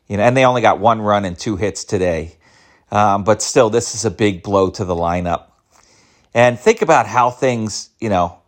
you 0.07 0.17
know, 0.17 0.23
and 0.23 0.37
they 0.37 0.45
only 0.45 0.63
got 0.63 0.79
one 0.79 1.01
run 1.01 1.25
and 1.25 1.39
two 1.39 1.57
hits 1.57 1.85
today. 1.85 2.37
Um, 2.91 3.25
but 3.25 3.41
still, 3.43 3.71
this 3.71 3.95
is 3.95 4.05
a 4.05 4.11
big 4.11 4.43
blow 4.43 4.71
to 4.71 4.85
the 4.85 4.95
lineup. 4.95 5.47
And 6.35 6.59
think 6.59 6.83
about 6.83 7.07
how 7.07 7.31
things, 7.31 7.91
you 8.01 8.09
know, 8.09 8.39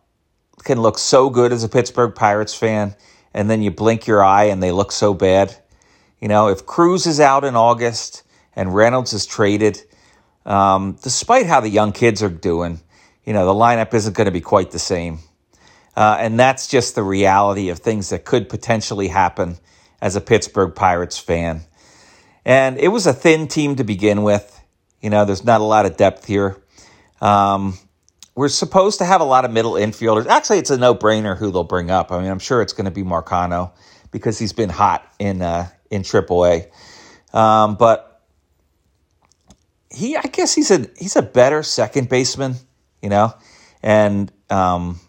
can 0.63 0.81
look 0.81 0.97
so 0.97 1.29
good 1.29 1.51
as 1.51 1.63
a 1.63 1.69
Pittsburgh 1.69 2.13
Pirates 2.15 2.53
fan, 2.53 2.95
and 3.33 3.49
then 3.49 3.61
you 3.61 3.71
blink 3.71 4.07
your 4.07 4.23
eye 4.23 4.45
and 4.45 4.61
they 4.61 4.71
look 4.71 4.91
so 4.91 5.13
bad. 5.13 5.55
You 6.19 6.27
know, 6.27 6.47
if 6.47 6.65
Cruz 6.65 7.05
is 7.05 7.19
out 7.19 7.43
in 7.43 7.55
August 7.55 8.23
and 8.55 8.73
Reynolds 8.73 9.13
is 9.13 9.25
traded, 9.25 9.81
um, 10.45 10.97
despite 11.01 11.45
how 11.45 11.59
the 11.59 11.69
young 11.69 11.91
kids 11.91 12.21
are 12.21 12.29
doing, 12.29 12.79
you 13.25 13.33
know, 13.33 13.45
the 13.45 13.53
lineup 13.53 13.93
isn't 13.93 14.15
going 14.15 14.25
to 14.25 14.31
be 14.31 14.41
quite 14.41 14.71
the 14.71 14.79
same. 14.79 15.19
Uh, 15.95 16.17
and 16.19 16.39
that's 16.39 16.67
just 16.67 16.95
the 16.95 17.03
reality 17.03 17.69
of 17.69 17.79
things 17.79 18.09
that 18.09 18.25
could 18.25 18.49
potentially 18.49 19.07
happen 19.07 19.57
as 20.01 20.15
a 20.15 20.21
Pittsburgh 20.21 20.75
Pirates 20.75 21.17
fan. 21.17 21.61
And 22.43 22.77
it 22.77 22.89
was 22.89 23.07
a 23.07 23.13
thin 23.13 23.47
team 23.47 23.77
to 23.77 23.83
begin 23.83 24.23
with. 24.23 24.61
You 25.01 25.09
know, 25.09 25.25
there's 25.25 25.43
not 25.43 25.61
a 25.61 25.63
lot 25.63 25.85
of 25.85 25.97
depth 25.97 26.25
here. 26.25 26.57
Um, 27.21 27.77
we're 28.35 28.49
supposed 28.49 28.99
to 28.99 29.05
have 29.05 29.21
a 29.21 29.25
lot 29.25 29.45
of 29.45 29.51
middle 29.51 29.73
infielders. 29.73 30.27
Actually, 30.27 30.59
it's 30.59 30.69
a 30.69 30.77
no 30.77 30.93
brainer 30.93 31.37
who 31.37 31.51
they'll 31.51 31.63
bring 31.63 31.89
up. 31.89 32.11
I 32.11 32.19
mean, 32.19 32.29
I'm 32.29 32.39
sure 32.39 32.61
it's 32.61 32.73
going 32.73 32.85
to 32.85 32.91
be 32.91 33.03
Marcano 33.03 33.71
because 34.11 34.37
he's 34.37 34.53
been 34.53 34.69
hot 34.69 35.09
in 35.17 35.41
uh, 35.41 35.69
in 35.89 36.01
AAA. 36.01 36.67
Um, 37.33 37.75
but 37.75 38.14
he, 39.95 40.17
I 40.17 40.23
guess 40.23 40.53
he's 40.53 40.71
a 40.71 40.87
he's 40.97 41.15
a 41.15 41.21
better 41.21 41.63
second 41.63 42.09
baseman, 42.09 42.55
you 43.01 43.09
know. 43.09 43.33
And 43.81 44.31
um, 44.49 44.99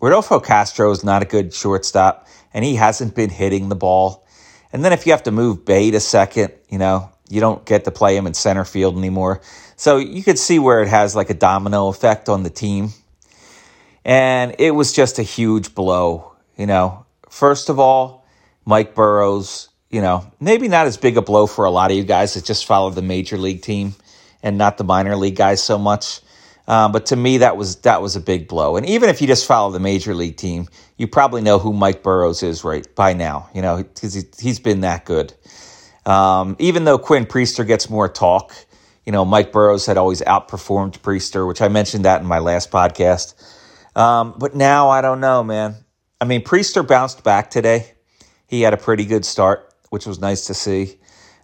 Rodolfo 0.00 0.40
Castro 0.40 0.90
is 0.90 1.04
not 1.04 1.22
a 1.22 1.24
good 1.26 1.52
shortstop 1.52 2.26
and 2.54 2.64
he 2.64 2.76
hasn't 2.76 3.14
been 3.14 3.30
hitting 3.30 3.68
the 3.68 3.76
ball. 3.76 4.26
And 4.72 4.84
then 4.84 4.92
if 4.92 5.06
you 5.06 5.12
have 5.12 5.24
to 5.24 5.32
move 5.32 5.64
Bae 5.64 5.90
to 5.90 6.00
second, 6.00 6.52
you 6.68 6.78
know, 6.78 7.10
you 7.28 7.40
don't 7.40 7.64
get 7.64 7.84
to 7.84 7.90
play 7.90 8.16
him 8.16 8.26
in 8.26 8.34
center 8.34 8.64
field 8.64 8.96
anymore. 8.96 9.40
So 9.76 9.98
you 9.98 10.22
could 10.22 10.38
see 10.38 10.58
where 10.58 10.80
it 10.82 10.88
has 10.88 11.16
like 11.16 11.30
a 11.30 11.34
domino 11.34 11.88
effect 11.88 12.28
on 12.28 12.42
the 12.42 12.50
team. 12.50 12.90
And 14.04 14.54
it 14.58 14.70
was 14.70 14.92
just 14.92 15.18
a 15.18 15.22
huge 15.22 15.74
blow. 15.74 16.32
You 16.56 16.66
know, 16.66 17.04
first 17.28 17.68
of 17.68 17.78
all, 17.78 18.24
Mike 18.64 18.94
Burrows, 18.94 19.68
you 19.90 20.00
know, 20.00 20.30
maybe 20.40 20.68
not 20.68 20.86
as 20.86 20.96
big 20.96 21.16
a 21.16 21.22
blow 21.22 21.46
for 21.46 21.64
a 21.64 21.70
lot 21.70 21.90
of 21.90 21.96
you 21.96 22.04
guys 22.04 22.34
that 22.34 22.44
just 22.44 22.66
follow 22.66 22.90
the 22.90 23.02
major 23.02 23.36
league 23.36 23.62
team 23.62 23.94
and 24.46 24.56
not 24.56 24.78
the 24.78 24.84
minor 24.84 25.16
league 25.16 25.34
guys 25.34 25.60
so 25.60 25.76
much. 25.76 26.20
Um, 26.68 26.92
but 26.92 27.06
to 27.06 27.16
me, 27.16 27.38
that 27.38 27.56
was 27.56 27.76
that 27.82 28.00
was 28.00 28.14
a 28.14 28.20
big 28.20 28.46
blow. 28.46 28.76
And 28.76 28.86
even 28.86 29.10
if 29.10 29.20
you 29.20 29.26
just 29.26 29.44
follow 29.44 29.72
the 29.72 29.80
major 29.80 30.14
league 30.14 30.36
team, 30.36 30.68
you 30.96 31.08
probably 31.08 31.42
know 31.42 31.58
who 31.58 31.72
Mike 31.72 32.02
Burrows 32.02 32.42
is 32.44 32.62
right 32.62 32.86
by 32.94 33.12
now. 33.12 33.50
You 33.54 33.62
know, 33.62 33.76
because 33.78 34.14
he, 34.14 34.22
he's 34.38 34.60
been 34.60 34.80
that 34.80 35.04
good. 35.04 35.34
Um, 36.06 36.54
even 36.60 36.84
though 36.84 36.98
Quinn 36.98 37.26
Priester 37.26 37.66
gets 37.66 37.90
more 37.90 38.08
talk, 38.08 38.54
you 39.04 39.12
know, 39.12 39.24
Mike 39.24 39.50
Burrows 39.50 39.84
had 39.84 39.96
always 39.96 40.22
outperformed 40.22 41.00
Priester, 41.00 41.46
which 41.46 41.60
I 41.60 41.66
mentioned 41.66 42.04
that 42.04 42.20
in 42.20 42.26
my 42.26 42.38
last 42.38 42.70
podcast. 42.70 43.34
Um, 43.96 44.34
but 44.38 44.54
now 44.54 44.90
I 44.90 45.00
don't 45.00 45.20
know, 45.20 45.42
man. 45.42 45.74
I 46.20 46.24
mean, 46.24 46.42
Priester 46.42 46.86
bounced 46.86 47.24
back 47.24 47.50
today. 47.50 47.92
He 48.46 48.62
had 48.62 48.74
a 48.74 48.76
pretty 48.76 49.04
good 49.04 49.24
start, 49.24 49.74
which 49.90 50.06
was 50.06 50.20
nice 50.20 50.46
to 50.46 50.54
see. 50.54 50.98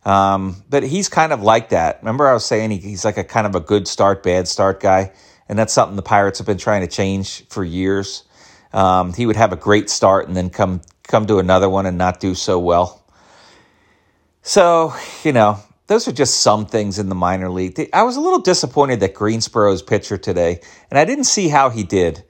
Um, 0.05 0.65
but 0.69 0.83
he's 0.83 1.09
kind 1.09 1.33
of 1.33 1.43
like 1.43 1.69
that. 1.71 1.99
Remember, 2.01 2.29
I 2.29 2.33
was 2.33 2.45
saying 2.45 2.71
he, 2.71 2.79
he's 2.79 3.05
like 3.05 3.17
a 3.17 3.25
kind 3.25 3.47
of 3.47 3.55
a 3.55 3.61
good 3.61 3.87
start, 3.87 4.23
bad 4.23 4.49
start 4.49 4.81
guy, 4.81 5.13
and 5.49 5.59
that's 5.59 5.73
something 5.73 5.97
the 5.97 6.03
Pirates 6.03 6.39
have 6.39 6.47
been 6.47 6.59
trying 6.59 6.81
to 6.81 6.89
change 6.89 7.47
for 7.49 7.65
years. 7.65 8.25
Um, 8.73 9.13
he 9.13 9.27
would 9.27 9.37
have 9.37 9.53
a 9.53 9.57
great 9.57 9.91
start 9.91 10.27
and 10.27 10.37
then 10.37 10.51
come 10.51 10.81
come 11.05 11.27
to 11.27 11.39
another 11.39 11.69
one 11.69 11.87
and 11.87 11.99
not 11.99 12.21
do 12.21 12.35
so 12.35 12.59
well. 12.59 13.05
So 14.43 14.95
you 15.23 15.33
know, 15.33 15.61
those 15.87 16.09
are 16.09 16.13
just 16.13 16.41
some 16.41 16.67
things 16.67 16.99
in 16.99 17.09
the 17.09 17.15
minor 17.15 17.49
league. 17.49 17.89
I 17.93 18.03
was 18.03 18.17
a 18.17 18.21
little 18.21 18.41
disappointed 18.41 19.01
that 19.01 19.15
Greensboro's 19.15 19.83
pitcher 19.83 20.19
today, 20.19 20.61
and 20.91 20.99
I 20.99 21.05
didn't 21.05 21.25
see 21.25 21.49
how 21.49 21.71
he 21.71 21.85
did, 21.85 22.25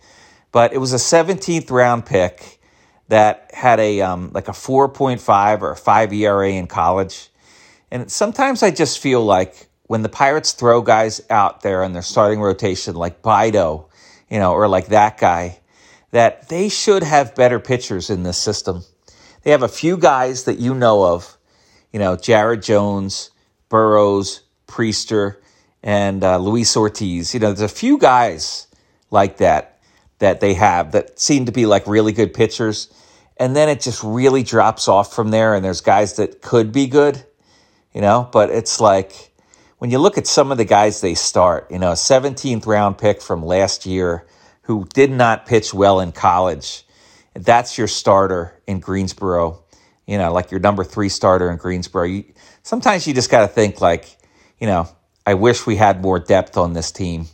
but 0.51 0.75
it 0.75 0.79
was 0.79 0.93
a 0.93 0.97
17th 0.97 1.71
round 1.71 2.05
pick 2.05 2.61
that 3.09 3.51
had 3.55 3.81
a 3.81 4.03
um, 4.03 4.31
like 4.35 4.49
a 4.49 4.53
4.5 4.53 5.63
or 5.63 5.71
a 5.73 5.77
5 5.77 6.13
ERA 6.13 6.51
in 6.51 6.67
college 6.67 7.31
and 7.93 8.11
sometimes 8.11 8.63
I 8.63 8.71
just 8.71 9.01
feel 9.01 9.23
like 9.23 9.69
when 9.83 10.01
the 10.01 10.09
Pirates 10.09 10.53
throw 10.53 10.81
guys 10.81 11.21
out 11.29 11.61
there 11.61 11.83
in 11.83 11.93
their 11.93 12.01
starting 12.01 12.41
rotation, 12.41 12.97
like 12.97 13.21
Bido, 13.21 13.91
you 14.31 14.39
know, 14.39 14.55
or 14.55 14.67
like 14.67 14.87
that 14.87 15.19
guy, 15.19 15.61
that 16.11 16.49
they 16.49 16.71
should 16.71 17.03
have 17.03 17.35
better 17.35 17.61
pitchers 17.61 18.09
in 18.09 18.23
this 18.23 18.39
system. 18.39 18.83
They 19.43 19.51
have 19.51 19.63
a 19.63 19.69
few 19.69 19.99
guys 19.99 20.45
that 20.45 20.59
you 20.59 20.75
know 20.75 21.05
of, 21.05 21.37
you 21.93 21.99
know, 21.99 22.17
Jared 22.17 22.63
Jones, 22.63 23.31
Burrows, 23.69 24.41
Priester, 24.67 25.37
and 25.83 26.25
uh, 26.25 26.39
Luis 26.39 26.75
Ortiz. 26.75 27.35
You 27.35 27.41
know, 27.41 27.49
there's 27.49 27.61
a 27.61 27.69
few 27.69 27.99
guys 27.99 28.69
like 29.11 29.37
that 29.37 29.81
that 30.19 30.41
they 30.41 30.55
have 30.55 30.93
that 30.93 31.21
seem 31.21 31.45
to 31.45 31.53
be 31.53 31.67
like 31.67 31.87
really 31.87 32.13
good 32.13 32.33
pitchers. 32.33 32.91
And 33.37 33.55
then 33.55 33.69
it 33.69 33.83
just 33.83 34.03
really 34.03 34.45
drops 34.45 34.89
off 34.89 35.15
from 35.15 35.31
there. 35.31 35.55
And 35.55 35.63
there's 35.63 35.83
guys 35.83 36.17
that 36.17 36.41
could 36.41 36.73
be 36.73 36.87
good 36.87 37.27
you 37.95 38.01
know, 38.01 38.29
but 38.33 38.51
it's 38.51 38.81
like 38.81 39.33
when 39.79 39.91
you 39.91 39.99
look 39.99 40.17
at 40.17 40.27
some 40.27 40.53
of 40.53 40.59
the 40.59 40.65
guys 40.65 41.01
they 41.01 41.15
start, 41.15 41.71
you 41.71 41.79
know, 41.79 41.93
17th 41.93 42.67
round 42.67 42.99
pick 42.99 43.21
from 43.21 43.45
last 43.45 43.85
year 43.85 44.27
who 44.63 44.87
did 44.95 45.11
not 45.11 45.47
pitch 45.47 45.75
well 45.75 46.01
in 46.01 46.13
college, 46.13 46.85
that's 47.35 47.77
your 47.79 47.89
starter 47.89 48.61
in 48.67 48.81
Greensboro, 48.81 49.65
you 50.07 50.19
know, 50.19 50.33
like 50.33 50.51
your 50.51 50.61
number 50.61 50.85
three 50.85 51.09
starter 51.09 51.51
in 51.51 51.57
Greensboro. 51.57 52.05
You, 52.05 52.25
sometimes 52.63 53.07
you 53.07 53.15
just 53.15 53.31
got 53.31 53.41
to 53.41 53.49
think 53.49 53.81
like, 53.81 54.17
you 54.61 54.67
know, 54.67 54.89
I 55.27 55.35
wish 55.35 55.67
we 55.67 55.77
had 55.77 56.01
more 56.01 56.19
depth 56.19 56.57
on 56.57 56.73
this 56.73 56.93
team. 56.93 57.27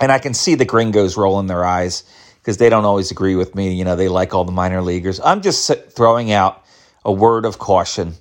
And 0.00 0.12
I 0.12 0.18
can 0.18 0.34
see 0.34 0.54
the 0.54 0.64
gringos 0.64 1.16
rolling 1.16 1.46
their 1.48 1.64
eyes 1.64 2.04
because 2.40 2.56
they 2.56 2.70
don't 2.70 2.84
always 2.84 3.10
agree 3.10 3.34
with 3.34 3.54
me. 3.54 3.74
You 3.74 3.84
know, 3.84 3.96
they 3.96 4.08
like 4.08 4.34
all 4.34 4.44
the 4.44 4.52
minor 4.52 4.80
leaguers. 4.80 5.20
I'm 5.20 5.42
just 5.42 5.70
throwing 5.90 6.30
out 6.30 6.64
a 7.04 7.12
word 7.12 7.44
of 7.44 7.58
caution 7.58 8.14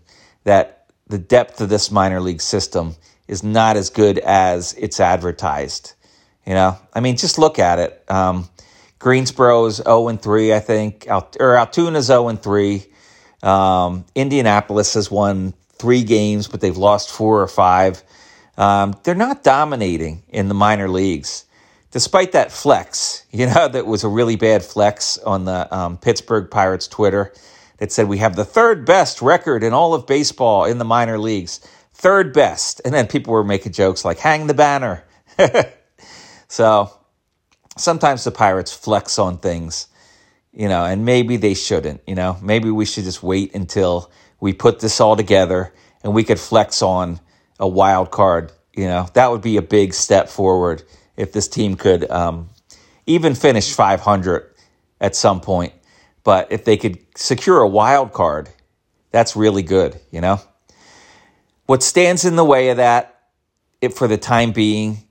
that 0.43 0.76
the 1.07 1.17
depth 1.17 1.61
of 1.61 1.69
this 1.69 1.91
minor 1.91 2.19
league 2.19 2.41
system 2.41 2.95
is 3.27 3.43
not 3.43 3.77
as 3.77 3.89
good 3.89 4.17
as 4.19 4.73
it's 4.73 4.99
advertised. 4.99 5.93
You 6.45 6.53
know, 6.53 6.77
I 6.93 6.99
mean, 7.01 7.17
just 7.17 7.37
look 7.37 7.59
at 7.59 7.79
it. 7.79 8.03
Um, 8.09 8.49
Greensboro 8.99 9.65
is 9.65 9.75
0 9.77 10.07
and 10.07 10.21
3, 10.21 10.53
I 10.53 10.59
think, 10.59 11.07
or 11.39 11.55
Altoona 11.55 11.99
is 11.99 12.05
0 12.05 12.29
and 12.29 12.41
3. 12.41 12.85
Um, 13.43 14.05
Indianapolis 14.15 14.93
has 14.95 15.11
won 15.11 15.53
three 15.77 16.03
games, 16.03 16.47
but 16.47 16.61
they've 16.61 16.77
lost 16.77 17.11
four 17.11 17.41
or 17.41 17.47
five. 17.47 18.01
Um, 18.57 18.95
they're 19.03 19.13
not 19.13 19.43
dominating 19.43 20.23
in 20.29 20.47
the 20.47 20.55
minor 20.55 20.89
leagues, 20.89 21.45
despite 21.91 22.31
that 22.31 22.51
flex. 22.51 23.23
You 23.37 23.45
know, 23.45 23.67
that 23.67 23.85
was 23.85 24.03
a 24.03 24.07
really 24.07 24.35
bad 24.35 24.63
flex 24.63 25.19
on 25.19 25.45
the 25.45 25.71
um, 25.75 25.97
Pittsburgh 25.99 26.49
Pirates 26.49 26.87
Twitter 26.87 27.33
that 27.77 27.91
said 27.91 28.07
we 28.07 28.17
have 28.17 28.35
the 28.35 28.45
third 28.45 28.85
best 28.85 29.21
record 29.21 29.63
in 29.63 29.73
all 29.73 29.93
of 29.93 30.07
baseball 30.07 30.65
in 30.65 30.77
the 30.77 30.85
minor 30.85 31.17
leagues. 31.17 31.59
Third 31.93 32.33
best. 32.33 32.81
And 32.85 32.93
then 32.93 33.07
people 33.07 33.33
were 33.33 33.43
making 33.43 33.73
jokes 33.73 34.03
like, 34.03 34.19
hang 34.19 34.47
the 34.47 34.53
banner. 34.53 35.03
so 36.47 36.91
sometimes 37.77 38.23
the 38.23 38.31
Pirates 38.31 38.73
flex 38.73 39.19
on 39.19 39.37
things, 39.37 39.87
you 40.51 40.67
know, 40.67 40.83
and 40.83 41.05
maybe 41.05 41.37
they 41.37 41.53
shouldn't, 41.53 42.01
you 42.07 42.15
know. 42.15 42.37
Maybe 42.41 42.69
we 42.69 42.85
should 42.85 43.03
just 43.03 43.23
wait 43.23 43.53
until 43.55 44.11
we 44.39 44.53
put 44.53 44.79
this 44.79 44.99
all 44.99 45.15
together 45.15 45.73
and 46.03 46.13
we 46.13 46.23
could 46.23 46.39
flex 46.39 46.81
on 46.81 47.19
a 47.59 47.67
wild 47.67 48.11
card, 48.11 48.51
you 48.73 48.85
know. 48.85 49.07
That 49.13 49.31
would 49.31 49.41
be 49.41 49.57
a 49.57 49.61
big 49.61 49.93
step 49.93 50.29
forward 50.29 50.83
if 51.15 51.31
this 51.31 51.47
team 51.47 51.75
could 51.75 52.09
um, 52.09 52.49
even 53.05 53.35
finish 53.35 53.73
500 53.73 54.53
at 54.99 55.15
some 55.15 55.41
point 55.41 55.73
but 56.27 56.51
if 56.51 56.65
they 56.65 56.75
could 56.75 56.99
secure 57.15 57.61
a 57.61 57.67
wild 57.69 58.11
card, 58.11 58.49
that's 59.11 59.37
really 59.37 59.63
good, 59.63 59.97
you 60.11 60.19
know? 60.19 60.41
What 61.67 61.81
stands 61.81 62.25
in 62.25 62.35
the 62.35 62.43
way 62.43 62.67
of 62.67 62.75
that, 62.75 63.21
for 63.95 64.09
the 64.09 64.17
time 64.17 64.51
being, 64.51 65.07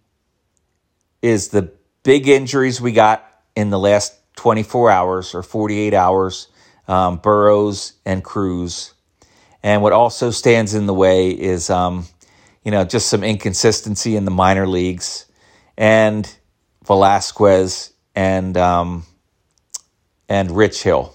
is 1.23 1.49
the 1.49 1.73
big 2.03 2.29
injuries 2.29 2.83
we 2.83 2.93
got 2.93 3.27
in 3.55 3.71
the 3.71 3.79
last 3.79 4.13
24 4.37 4.91
hours 4.91 5.35
or 5.35 5.43
48 5.43 5.95
hours 5.95 6.49
um, 6.87 7.17
Burrows 7.17 7.95
and 8.05 8.23
Cruz. 8.23 8.93
And 9.63 9.81
what 9.81 9.95
also 9.95 10.31
stands 10.31 10.75
in 10.75 10.85
the 10.85 10.93
way 10.93 11.31
is, 11.31 11.71
um, 11.71 12.05
you 12.63 12.71
know, 12.71 12.85
just 12.85 13.09
some 13.09 13.25
inconsistency 13.25 14.17
in 14.17 14.27
the 14.27 14.31
minor 14.31 14.67
leagues 14.67 15.25
and 15.79 16.31
Velasquez 16.85 17.95
and 18.15 18.55
um, 18.59 19.07
and 20.29 20.51
Rich 20.51 20.83
Hill. 20.83 21.15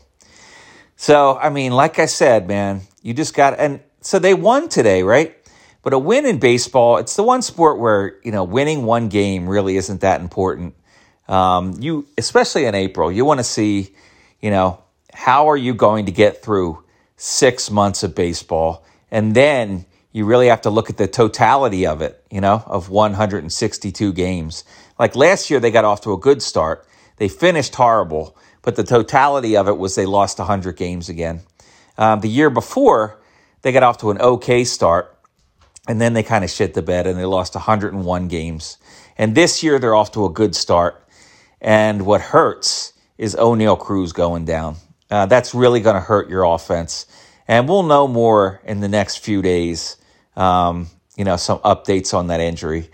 So, 0.95 1.37
I 1.37 1.49
mean, 1.49 1.71
like 1.71 1.99
I 1.99 2.05
said, 2.05 2.47
man, 2.47 2.81
you 3.01 3.13
just 3.13 3.33
got, 3.33 3.59
and 3.59 3.81
so 4.01 4.19
they 4.19 4.33
won 4.33 4.69
today, 4.69 5.03
right? 5.03 5.35
But 5.83 5.93
a 5.93 5.99
win 5.99 6.25
in 6.25 6.39
baseball, 6.39 6.97
it's 6.97 7.15
the 7.15 7.23
one 7.23 7.41
sport 7.41 7.79
where, 7.79 8.19
you 8.23 8.31
know, 8.31 8.43
winning 8.43 8.83
one 8.83 9.09
game 9.09 9.47
really 9.47 9.77
isn't 9.77 10.01
that 10.01 10.21
important. 10.21 10.75
Um, 11.27 11.75
you, 11.79 12.07
especially 12.17 12.65
in 12.65 12.75
April, 12.75 13.11
you 13.11 13.25
want 13.25 13.39
to 13.39 13.43
see, 13.43 13.95
you 14.41 14.51
know, 14.51 14.83
how 15.13 15.49
are 15.49 15.57
you 15.57 15.73
going 15.73 16.05
to 16.05 16.11
get 16.11 16.43
through 16.43 16.83
six 17.15 17.71
months 17.71 18.03
of 18.03 18.13
baseball? 18.13 18.85
And 19.09 19.33
then 19.33 19.85
you 20.11 20.25
really 20.25 20.47
have 20.47 20.61
to 20.61 20.69
look 20.69 20.89
at 20.89 20.97
the 20.97 21.07
totality 21.07 21.87
of 21.87 22.01
it, 22.01 22.23
you 22.29 22.41
know, 22.41 22.63
of 22.65 22.89
162 22.89 24.13
games. 24.13 24.63
Like 24.99 25.15
last 25.15 25.49
year, 25.49 25.59
they 25.59 25.71
got 25.71 25.85
off 25.85 26.01
to 26.01 26.13
a 26.13 26.17
good 26.17 26.41
start. 26.41 26.85
They 27.17 27.27
finished 27.27 27.75
horrible, 27.75 28.35
but 28.61 28.75
the 28.75 28.83
totality 28.83 29.57
of 29.57 29.67
it 29.67 29.77
was 29.77 29.95
they 29.95 30.05
lost 30.05 30.39
100 30.39 30.75
games 30.75 31.09
again. 31.09 31.41
Um, 31.97 32.19
the 32.19 32.29
year 32.29 32.49
before, 32.49 33.19
they 33.61 33.71
got 33.71 33.83
off 33.83 33.97
to 33.99 34.11
an 34.11 34.19
okay 34.19 34.63
start, 34.63 35.17
and 35.87 35.99
then 35.99 36.13
they 36.13 36.23
kind 36.23 36.43
of 36.43 36.49
shit 36.49 36.73
the 36.73 36.81
bed 36.81 37.07
and 37.07 37.17
they 37.17 37.25
lost 37.25 37.55
101 37.55 38.27
games. 38.27 38.77
And 39.17 39.35
this 39.35 39.63
year, 39.63 39.79
they're 39.79 39.95
off 39.95 40.11
to 40.13 40.25
a 40.25 40.29
good 40.29 40.55
start. 40.55 41.03
And 41.59 42.05
what 42.05 42.21
hurts 42.21 42.93
is 43.17 43.35
Oneil 43.35 43.77
Cruz 43.77 44.13
going 44.13 44.45
down. 44.45 44.77
Uh, 45.09 45.25
that's 45.25 45.53
really 45.53 45.79
going 45.79 45.95
to 45.95 46.01
hurt 46.01 46.29
your 46.29 46.43
offense. 46.43 47.05
And 47.47 47.67
we'll 47.67 47.83
know 47.83 48.07
more 48.07 48.61
in 48.63 48.79
the 48.79 48.87
next 48.87 49.17
few 49.17 49.41
days. 49.41 49.97
Um, 50.35 50.87
you 51.17 51.25
know, 51.25 51.35
some 51.35 51.59
updates 51.59 52.13
on 52.13 52.27
that 52.27 52.39
injury. 52.39 52.89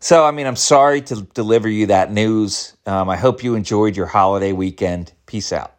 So, 0.00 0.24
I 0.24 0.30
mean, 0.32 0.46
I'm 0.46 0.56
sorry 0.56 1.02
to 1.02 1.22
deliver 1.22 1.68
you 1.68 1.86
that 1.86 2.12
news. 2.12 2.76
Um, 2.86 3.10
I 3.10 3.16
hope 3.16 3.44
you 3.44 3.56
enjoyed 3.56 3.96
your 3.96 4.06
holiday 4.06 4.52
weekend. 4.52 5.12
Peace 5.26 5.52
out. 5.52 5.74